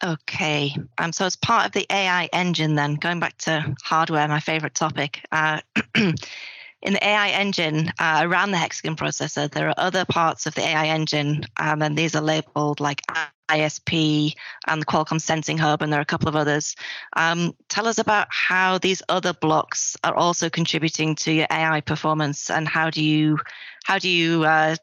Okay. 0.05 0.75
Um, 0.99 1.13
so 1.13 1.27
as 1.27 1.37
part 1.37 1.67
of 1.67 1.73
the 1.73 1.87
AI 1.91 2.29
engine, 2.33 2.75
then 2.75 2.97
going 2.97 3.21
back 3.21 3.39
to 3.39 3.75
hardware, 3.83 4.27
my 4.29 4.41
favorite 4.41 4.75
topic. 4.75 5.25
Uh, 5.31 5.61
in 5.95 6.95
the 6.95 7.07
AI 7.07 7.29
engine 7.31 7.93
uh, 8.01 8.23
around 8.25 8.51
the 8.51 8.57
hexagon 8.57 8.97
processor, 8.97 9.51
there 9.51 9.69
are 9.69 9.75
other 9.77 10.05
parts 10.05 10.47
of 10.47 10.55
the 10.55 10.63
AI 10.63 10.87
engine, 10.89 11.45
um, 11.61 11.83
and 11.83 11.97
these 11.97 12.17
are 12.17 12.23
labeled 12.23 12.81
like 12.81 13.03
ISP 13.51 14.35
and 14.67 14.81
the 14.81 14.87
Qualcomm 14.87 15.21
Sensing 15.21 15.59
Hub, 15.59 15.83
and 15.83 15.93
there 15.93 16.01
are 16.01 16.03
a 16.03 16.07
couple 16.07 16.29
of 16.29 16.37
others. 16.37 16.77
Um, 17.17 17.55
tell 17.69 17.87
us 17.87 17.99
about 17.99 18.29
how 18.31 18.79
these 18.79 19.03
other 19.09 19.33
blocks 19.33 19.97
are 20.05 20.15
also 20.15 20.49
contributing 20.49 21.15
to 21.17 21.33
your 21.33 21.47
AI 21.51 21.81
performance, 21.81 22.51
and 22.51 22.69
how 22.69 22.91
do 22.91 23.03
you 23.03 23.39
how 23.85 23.99
do 23.99 24.09
you 24.09 24.45
uh, 24.45 24.77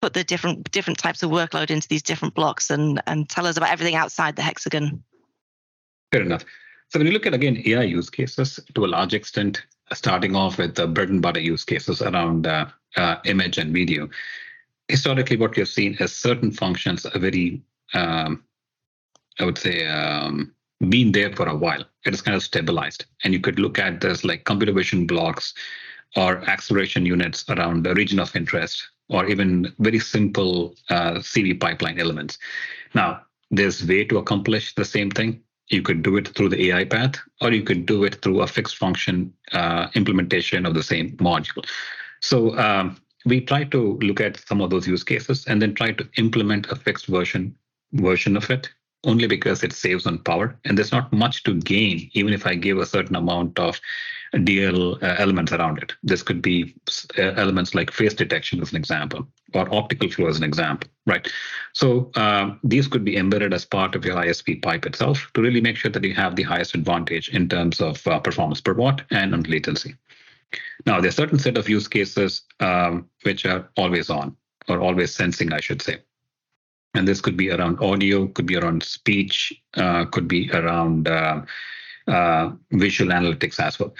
put 0.00 0.14
the 0.14 0.24
different 0.24 0.70
different 0.70 0.98
types 0.98 1.22
of 1.22 1.30
workload 1.30 1.70
into 1.70 1.88
these 1.88 2.02
different 2.02 2.34
blocks, 2.34 2.70
and 2.70 3.02
and 3.06 3.28
tell 3.28 3.46
us 3.46 3.56
about 3.56 3.70
everything 3.70 3.94
outside 3.94 4.36
the 4.36 4.42
hexagon. 4.42 5.02
Fair 6.10 6.22
enough. 6.22 6.44
So 6.88 6.98
when 6.98 7.06
you 7.06 7.12
look 7.12 7.26
at 7.26 7.34
again 7.34 7.62
AI 7.64 7.82
use 7.82 8.10
cases, 8.10 8.60
to 8.74 8.84
a 8.84 8.86
large 8.86 9.14
extent, 9.14 9.62
starting 9.94 10.36
off 10.36 10.58
with 10.58 10.74
the 10.74 10.86
bread 10.86 11.08
and 11.08 11.22
butter 11.22 11.40
use 11.40 11.64
cases 11.64 12.02
around 12.02 12.46
uh, 12.46 12.66
uh, 12.96 13.16
image 13.24 13.58
and 13.58 13.72
video. 13.72 14.08
Historically, 14.88 15.36
what 15.36 15.56
we 15.56 15.60
have 15.60 15.68
seen 15.68 15.96
is 16.00 16.14
certain 16.14 16.50
functions 16.50 17.06
are 17.06 17.18
very, 17.18 17.62
um, 17.94 18.44
I 19.38 19.44
would 19.44 19.58
say, 19.58 19.86
um, 19.86 20.54
been 20.88 21.12
there 21.12 21.34
for 21.34 21.46
a 21.46 21.56
while. 21.56 21.84
It 22.04 22.14
is 22.14 22.22
kind 22.22 22.36
of 22.36 22.42
stabilized. 22.42 23.06
And 23.24 23.32
you 23.32 23.40
could 23.40 23.58
look 23.58 23.78
at 23.78 24.00
this 24.00 24.24
like 24.24 24.44
computer 24.44 24.72
vision 24.72 25.06
blocks 25.06 25.54
or 26.16 26.38
acceleration 26.48 27.06
units 27.06 27.48
around 27.48 27.84
the 27.84 27.94
region 27.94 28.18
of 28.18 28.34
interest, 28.36 28.86
or 29.08 29.26
even 29.26 29.72
very 29.78 29.98
simple 29.98 30.74
uh, 30.90 31.14
CV 31.14 31.58
pipeline 31.58 31.98
elements. 31.98 32.38
Now, 32.94 33.22
there's 33.50 33.86
way 33.86 34.04
to 34.04 34.18
accomplish 34.18 34.74
the 34.74 34.84
same 34.84 35.10
thing 35.10 35.42
you 35.68 35.82
could 35.82 36.02
do 36.02 36.16
it 36.16 36.28
through 36.28 36.50
the 36.50 36.70
AI 36.70 36.84
path, 36.84 37.14
or 37.40 37.50
you 37.50 37.62
could 37.62 37.86
do 37.86 38.04
it 38.04 38.20
through 38.22 38.42
a 38.42 38.46
fixed 38.46 38.76
function 38.76 39.32
uh, 39.52 39.88
implementation 39.94 40.66
of 40.66 40.74
the 40.74 40.82
same 40.82 41.16
module. 41.16 41.64
So 42.20 42.56
um, 42.58 43.00
we 43.24 43.40
try 43.40 43.64
to 43.64 43.98
look 43.98 44.20
at 44.20 44.36
some 44.46 44.60
of 44.60 44.70
those 44.70 44.86
use 44.86 45.04
cases 45.04 45.46
and 45.46 45.62
then 45.62 45.74
try 45.74 45.92
to 45.92 46.08
implement 46.18 46.66
a 46.70 46.76
fixed 46.76 47.06
version 47.06 47.54
version 47.92 48.36
of 48.36 48.50
it 48.50 48.70
only 49.04 49.26
because 49.26 49.64
it 49.64 49.72
saves 49.72 50.06
on 50.06 50.18
power 50.18 50.56
and 50.64 50.78
there's 50.78 50.92
not 50.92 51.12
much 51.12 51.42
to 51.42 51.54
gain 51.54 52.08
even 52.12 52.32
if 52.32 52.46
i 52.46 52.54
give 52.54 52.78
a 52.78 52.86
certain 52.86 53.16
amount 53.16 53.58
of 53.58 53.80
DL 54.34 55.02
uh, 55.02 55.16
elements 55.18 55.52
around 55.52 55.78
it. 55.78 55.92
This 56.02 56.22
could 56.22 56.40
be 56.40 56.74
uh, 57.18 57.32
elements 57.36 57.74
like 57.74 57.90
face 57.90 58.14
detection, 58.14 58.60
as 58.60 58.70
an 58.70 58.76
example, 58.76 59.26
or 59.54 59.72
optical 59.74 60.10
flow, 60.10 60.28
as 60.28 60.38
an 60.38 60.44
example, 60.44 60.88
right? 61.06 61.30
So 61.74 62.10
um, 62.16 62.58
these 62.64 62.88
could 62.88 63.04
be 63.04 63.16
embedded 63.16 63.52
as 63.52 63.64
part 63.64 63.94
of 63.94 64.04
your 64.04 64.16
ISP 64.16 64.62
pipe 64.62 64.86
itself 64.86 65.30
to 65.34 65.42
really 65.42 65.60
make 65.60 65.76
sure 65.76 65.90
that 65.90 66.04
you 66.04 66.14
have 66.14 66.36
the 66.36 66.42
highest 66.42 66.74
advantage 66.74 67.28
in 67.28 67.48
terms 67.48 67.80
of 67.80 68.06
uh, 68.06 68.18
performance 68.20 68.60
per 68.60 68.72
watt 68.72 69.02
and 69.10 69.34
on 69.34 69.42
latency. 69.42 69.94
Now, 70.86 71.00
there 71.00 71.08
are 71.08 71.12
certain 71.12 71.38
set 71.38 71.58
of 71.58 71.68
use 71.68 71.88
cases 71.88 72.42
um, 72.60 73.08
which 73.22 73.44
are 73.44 73.68
always 73.76 74.10
on 74.10 74.36
or 74.68 74.80
always 74.80 75.14
sensing, 75.14 75.52
I 75.52 75.60
should 75.60 75.82
say. 75.82 75.98
And 76.94 77.08
this 77.08 77.20
could 77.20 77.36
be 77.36 77.50
around 77.50 77.80
audio, 77.80 78.28
could 78.28 78.46
be 78.46 78.56
around 78.56 78.82
speech, 78.82 79.52
uh, 79.74 80.04
could 80.06 80.28
be 80.28 80.50
around 80.52 81.08
uh, 81.08 81.42
uh, 82.06 82.50
visual 82.70 83.12
analytics 83.12 83.58
as 83.58 83.78
well 83.78 83.94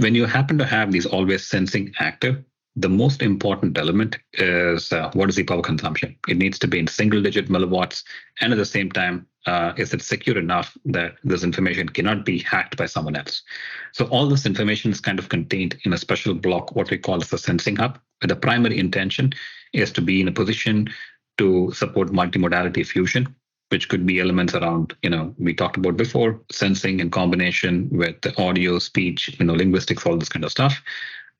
when 0.00 0.14
you 0.14 0.26
happen 0.26 0.58
to 0.58 0.64
have 0.64 0.92
these 0.92 1.06
always 1.06 1.46
sensing 1.46 1.92
active, 1.98 2.42
the 2.76 2.88
most 2.88 3.22
important 3.22 3.76
element 3.76 4.16
is 4.34 4.92
uh, 4.92 5.10
what 5.12 5.28
is 5.28 5.36
the 5.36 5.42
power 5.42 5.60
consumption? 5.60 6.16
It 6.28 6.38
needs 6.38 6.58
to 6.60 6.68
be 6.68 6.78
in 6.78 6.86
single 6.86 7.20
digit 7.20 7.48
milliwatts. 7.48 8.04
And 8.40 8.52
at 8.52 8.56
the 8.56 8.64
same 8.64 8.90
time, 8.90 9.26
uh, 9.46 9.72
is 9.76 9.92
it 9.92 10.02
secure 10.02 10.38
enough 10.38 10.76
that 10.84 11.16
this 11.24 11.42
information 11.42 11.88
cannot 11.88 12.24
be 12.24 12.38
hacked 12.38 12.76
by 12.76 12.86
someone 12.86 13.16
else? 13.16 13.42
So 13.92 14.06
all 14.06 14.28
this 14.28 14.46
information 14.46 14.92
is 14.92 15.00
kind 15.00 15.18
of 15.18 15.28
contained 15.28 15.78
in 15.84 15.92
a 15.92 15.98
special 15.98 16.34
block, 16.34 16.74
what 16.76 16.90
we 16.90 16.98
call 16.98 17.20
as 17.20 17.28
the 17.28 17.38
sensing 17.38 17.76
hub. 17.76 17.98
The 18.22 18.36
primary 18.36 18.78
intention 18.78 19.32
is 19.72 19.90
to 19.92 20.00
be 20.00 20.20
in 20.20 20.28
a 20.28 20.32
position 20.32 20.88
to 21.40 21.72
support 21.72 22.16
multimodality 22.20 22.86
fusion 22.86 23.34
which 23.70 23.88
could 23.88 24.04
be 24.04 24.20
elements 24.20 24.54
around, 24.54 24.94
you 25.02 25.10
know, 25.10 25.34
we 25.38 25.54
talked 25.54 25.76
about 25.76 25.96
before, 25.96 26.40
sensing 26.50 27.00
in 27.00 27.08
combination 27.08 27.88
with 27.90 28.16
audio, 28.38 28.78
speech, 28.78 29.36
you 29.38 29.46
know, 29.46 29.54
linguistics, 29.54 30.04
all 30.04 30.16
this 30.16 30.28
kind 30.28 30.44
of 30.44 30.50
stuff 30.50 30.82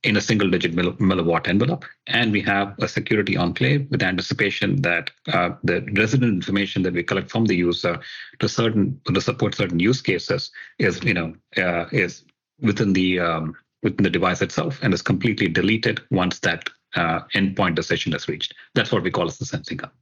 in 0.02 0.16
a 0.16 0.20
single 0.20 0.48
digit 0.48 0.74
milliwatt 0.74 1.46
envelope. 1.46 1.84
And 2.06 2.32
we 2.32 2.40
have 2.42 2.74
a 2.78 2.88
security 2.88 3.36
enclave 3.36 3.86
with 3.90 4.02
anticipation 4.02 4.80
that 4.82 5.10
uh, 5.32 5.50
the 5.62 5.86
resident 5.96 6.32
information 6.32 6.82
that 6.84 6.94
we 6.94 7.02
collect 7.02 7.30
from 7.30 7.44
the 7.44 7.56
user 7.56 8.00
to 8.38 8.48
certain 8.48 8.98
to 9.12 9.20
support 9.20 9.54
certain 9.54 9.80
use 9.80 10.00
cases 10.00 10.50
is, 10.78 11.02
you 11.02 11.12
know, 11.12 11.34
uh, 11.58 11.86
is 11.92 12.24
within 12.62 12.94
the 12.94 13.20
um, 13.20 13.54
within 13.82 14.04
the 14.04 14.10
device 14.10 14.40
itself 14.40 14.78
and 14.82 14.94
is 14.94 15.02
completely 15.02 15.48
deleted 15.48 16.00
once 16.10 16.38
that 16.40 16.70
uh, 16.96 17.20
endpoint 17.35 17.74
decision 17.74 18.14
is 18.14 18.29
reached. 18.29 18.55
That's 18.74 18.92
what 18.92 19.03
we 19.03 19.11
call 19.11 19.26
as 19.26 19.38
the 19.38 19.44
sensing 19.46 19.79
hub 19.79 19.92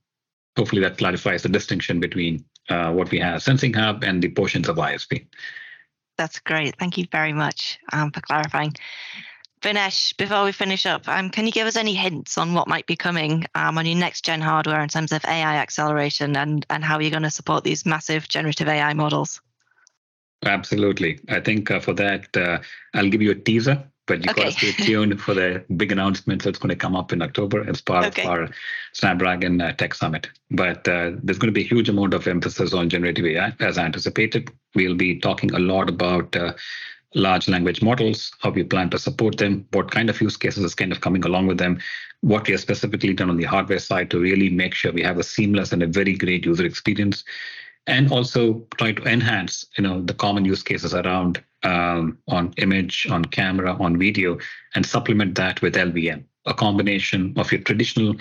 hopefully 0.59 0.83
that 0.83 0.99
clarifies 0.99 1.45
the 1.45 1.49
distinction 1.49 2.01
between 2.01 2.45
uh, 2.69 2.91
what 2.91 3.11
we 3.13 3.19
have 3.21 3.41
sensing 3.41 3.73
hub 3.73 4.03
and 4.03 4.21
the 4.21 4.29
portions 4.29 4.69
of 4.69 4.77
ISP. 4.77 5.25
That's 6.17 6.41
great. 6.41 6.75
Thank 6.81 6.99
you 6.99 7.07
very 7.13 7.33
much 7.33 7.79
um, 7.93 8.11
for 8.11 8.21
clarifying. 8.21 8.75
Vinesh, 9.63 10.17
before 10.17 10.45
we 10.45 10.51
finish 10.51 10.85
up, 10.85 11.07
um, 11.09 11.31
can 11.31 11.47
you 11.47 11.53
give 11.53 11.69
us 11.69 11.77
any 11.77 11.95
hints 11.95 12.37
on 12.39 12.55
what 12.55 12.67
might 12.67 12.87
be 12.87 12.97
coming 12.97 13.45
um, 13.55 13.79
on 13.79 13.87
your 13.87 13.97
next 13.97 14.25
gen 14.25 14.41
hardware 14.41 14.83
in 14.83 14.89
terms 14.89 15.13
of 15.13 15.25
AI 15.25 15.57
acceleration 15.57 16.37
and, 16.37 16.67
and 16.71 16.85
how 16.85 16.99
you're 16.99 17.11
going 17.11 17.23
to 17.23 17.31
support 17.31 17.63
these 17.63 17.87
massive 17.87 18.29
generative 18.29 18.69
AI 18.69 18.95
models? 18.95 19.41
Absolutely. 20.45 21.21
I 21.29 21.41
think 21.41 21.71
uh, 21.71 21.81
for 21.81 21.93
that, 21.95 22.37
uh, 22.37 22.59
I'll 22.95 23.11
give 23.11 23.23
you 23.23 23.31
a 23.31 23.37
teaser 23.37 23.85
but 24.09 24.25
you 24.25 24.31
okay. 24.31 24.45
got 24.45 24.53
to 24.53 24.73
stay 24.73 24.85
tuned 24.85 25.21
for 25.21 25.35
the 25.35 25.65
big 25.77 25.93
announcement 25.93 26.43
that's 26.43 26.59
going 26.59 26.71
to 26.71 26.77
come 26.77 26.97
up 26.97 27.13
in 27.13 27.23
October 27.23 27.69
as 27.69 27.81
part 27.81 28.07
okay. 28.07 28.23
of 28.23 28.29
our 28.29 28.49
Snapdragon 28.95 29.61
uh, 29.61 29.73
Tech 29.73 29.95
Summit. 29.95 30.29
But 30.51 30.89
uh, 30.89 31.13
there's 31.23 31.39
going 31.39 31.53
to 31.53 31.61
be 31.61 31.61
a 31.61 31.69
huge 31.69 31.89
amount 31.89 32.15
of 32.15 32.27
emphasis 32.27 32.73
on 32.73 32.89
generative 32.89 33.27
AI 33.27 33.53
as 33.61 33.79
anticipated. 33.79 34.51
We'll 34.75 34.97
be 34.97 35.21
talking 35.21 35.55
a 35.55 35.59
lot 35.59 35.89
about 35.89 36.35
uh, 36.35 36.55
large 37.15 37.49
language 37.49 37.83
models, 37.83 38.33
how 38.41 38.51
we 38.51 38.65
plan 38.65 38.91
to 38.91 38.99
support 38.99 39.37
them, 39.37 39.67
what 39.73 39.91
kind 39.91 40.11
of 40.11 40.21
use 40.21 40.37
cases 40.37 40.65
is 40.65 40.75
kind 40.75 40.91
of 40.91 41.03
coming 41.03 41.25
along 41.25 41.47
with 41.47 41.59
them, 41.59 41.79
what 42.23 42.47
we 42.47 42.53
have 42.53 42.61
specifically 42.61 43.13
done 43.15 43.31
on 43.31 43.37
the 43.37 43.45
hardware 43.45 43.79
side 43.79 44.11
to 44.11 44.19
really 44.19 44.51
make 44.51 44.75
sure 44.75 44.93
we 44.93 45.03
have 45.03 45.19
a 45.19 45.23
seamless 45.23 45.73
and 45.73 45.83
a 45.83 45.87
very 45.87 46.17
great 46.17 46.45
user 46.45 46.65
experience 46.65 47.25
and 47.89 48.13
also 48.13 48.63
try 48.77 48.93
to 48.93 49.03
enhance 49.05 49.67
you 49.77 49.83
know 49.83 50.01
the 50.03 50.15
common 50.15 50.45
use 50.45 50.63
cases 50.63 50.95
around 50.95 51.43
um, 51.65 52.19
on 52.29 52.53
image 52.59 53.09
on 53.11 53.25
camera 53.25 53.77
on 53.81 53.99
video 53.99 54.39
and 54.75 54.87
supplement 54.87 55.35
that 55.35 55.61
with 55.63 55.75
lvm 55.75 56.23
a 56.47 56.55
combination 56.55 57.35
of 57.37 57.51
your 57.51 57.61
traditional 57.63 58.15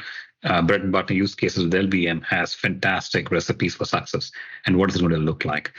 uh, 0.43 0.61
bread 0.61 0.81
and 0.81 0.91
butter 0.91 1.13
use 1.13 1.35
cases 1.35 1.65
with 1.65 1.73
lvm 1.73 2.23
has 2.23 2.53
fantastic 2.53 3.29
recipes 3.29 3.75
for 3.75 3.85
success 3.85 4.31
and 4.65 4.75
what 4.75 4.89
is 4.89 4.95
it 4.95 4.99
going 4.99 5.11
to 5.11 5.17
look 5.17 5.45
like 5.45 5.71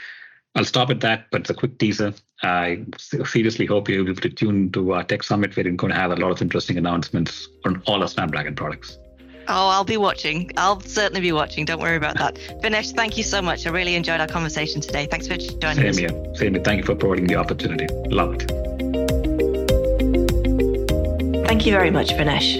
I'll 0.55 0.65
stop 0.65 0.89
at 0.89 0.99
that, 1.01 1.27
but 1.31 1.41
it's 1.41 1.51
a 1.51 1.53
quick 1.53 1.77
teaser. 1.77 2.11
I 2.41 2.83
seriously 2.97 3.67
hope 3.67 3.87
you're 3.87 4.03
able 4.03 4.15
to 4.15 4.29
tune 4.29 4.71
to 4.71 4.93
our 4.93 5.03
Tech 5.03 5.21
Summit, 5.21 5.55
where 5.55 5.63
we're 5.63 5.73
going 5.73 5.93
to 5.93 5.99
have 5.99 6.11
a 6.11 6.15
lot 6.15 6.31
of 6.31 6.41
interesting 6.41 6.77
announcements 6.77 7.47
on 7.65 7.83
all 7.85 8.01
our 8.01 8.07
Snapdragon 8.07 8.55
products. 8.55 8.97
Oh, 9.51 9.69
I'll 9.69 9.83
be 9.83 9.97
watching. 9.97 10.51
I'll 10.57 10.79
certainly 10.81 11.21
be 11.21 11.31
watching. 11.31 11.65
Don't 11.65 11.81
worry 11.81 11.95
about 11.95 12.17
that. 12.19 12.35
Vinesh, 12.61 12.93
thank 12.93 13.17
you 13.17 13.23
so 13.23 13.41
much. 13.41 13.65
I 13.65 13.71
really 13.71 13.95
enjoyed 13.95 14.21
our 14.21 14.27
conversation 14.27 14.79
today. 14.79 15.07
Thanks 15.07 15.27
for 15.27 15.37
joining 15.37 15.77
Same 15.77 15.89
us. 15.89 15.95
Same 15.95 16.09
here. 16.09 16.35
Same 16.35 16.53
here. 16.53 16.63
Thank 16.63 16.81
you 16.81 16.85
for 16.85 16.93
providing 16.93 17.25
the 17.25 17.35
opportunity. 17.35 17.87
Loved. 18.09 18.43
It. 18.43 18.51
Thank 21.47 21.65
you 21.65 21.71
very 21.71 21.89
much, 21.89 22.09
Vinesh. 22.09 22.57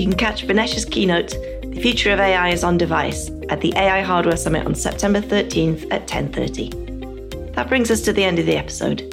You 0.00 0.06
can 0.06 0.16
catch 0.16 0.46
Vinesh's 0.46 0.86
keynote, 0.86 1.32
The 1.64 1.80
Future 1.82 2.12
of 2.12 2.18
AI 2.18 2.48
is 2.48 2.64
on 2.64 2.78
Device, 2.78 3.30
at 3.50 3.60
the 3.60 3.74
AI 3.76 4.00
Hardware 4.00 4.38
Summit 4.38 4.66
on 4.66 4.74
September 4.74 5.20
13th 5.20 5.86
at 5.92 6.08
10.30. 6.08 7.54
That 7.54 7.68
brings 7.68 7.90
us 7.90 8.00
to 8.00 8.12
the 8.14 8.24
end 8.24 8.38
of 8.38 8.46
the 8.46 8.56
episode. 8.56 9.06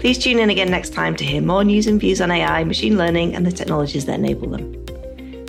Please 0.00 0.18
tune 0.18 0.38
in 0.38 0.50
again 0.50 0.70
next 0.70 0.92
time 0.92 1.16
to 1.16 1.24
hear 1.24 1.40
more 1.40 1.64
news 1.64 1.86
and 1.86 1.98
views 1.98 2.20
on 2.20 2.30
AI, 2.30 2.62
machine 2.64 2.98
learning, 2.98 3.34
and 3.34 3.46
the 3.46 3.52
technologies 3.52 4.04
that 4.04 4.18
enable 4.18 4.50
them. 4.50 4.77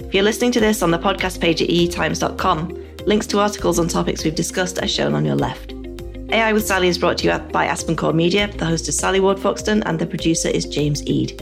If 0.09 0.15
you're 0.15 0.23
listening 0.23 0.51
to 0.53 0.59
this 0.59 0.81
on 0.81 0.89
the 0.89 0.97
podcast 0.97 1.39
page 1.39 1.61
at 1.61 1.69
eetimes.com, 1.69 2.95
links 3.05 3.27
to 3.27 3.37
articles 3.37 3.77
on 3.77 3.87
topics 3.87 4.25
we've 4.25 4.33
discussed 4.33 4.81
are 4.81 4.87
shown 4.87 5.13
on 5.13 5.23
your 5.23 5.35
left. 5.35 5.75
AI 6.31 6.51
with 6.51 6.65
Sally 6.65 6.87
is 6.87 6.97
brought 6.97 7.19
to 7.19 7.27
you 7.27 7.37
by 7.51 7.67
AspenCore 7.67 8.15
Media. 8.15 8.51
The 8.57 8.65
host 8.65 8.89
is 8.89 8.97
Sally 8.97 9.19
Ward 9.19 9.37
Foxton, 9.37 9.83
and 9.85 9.99
the 9.99 10.07
producer 10.07 10.49
is 10.49 10.65
James 10.65 11.05
Ead. 11.05 11.39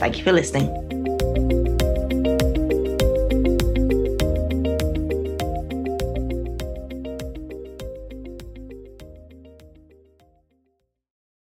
Thank 0.00 0.18
you 0.18 0.24
for 0.24 0.32
listening. 0.32 0.89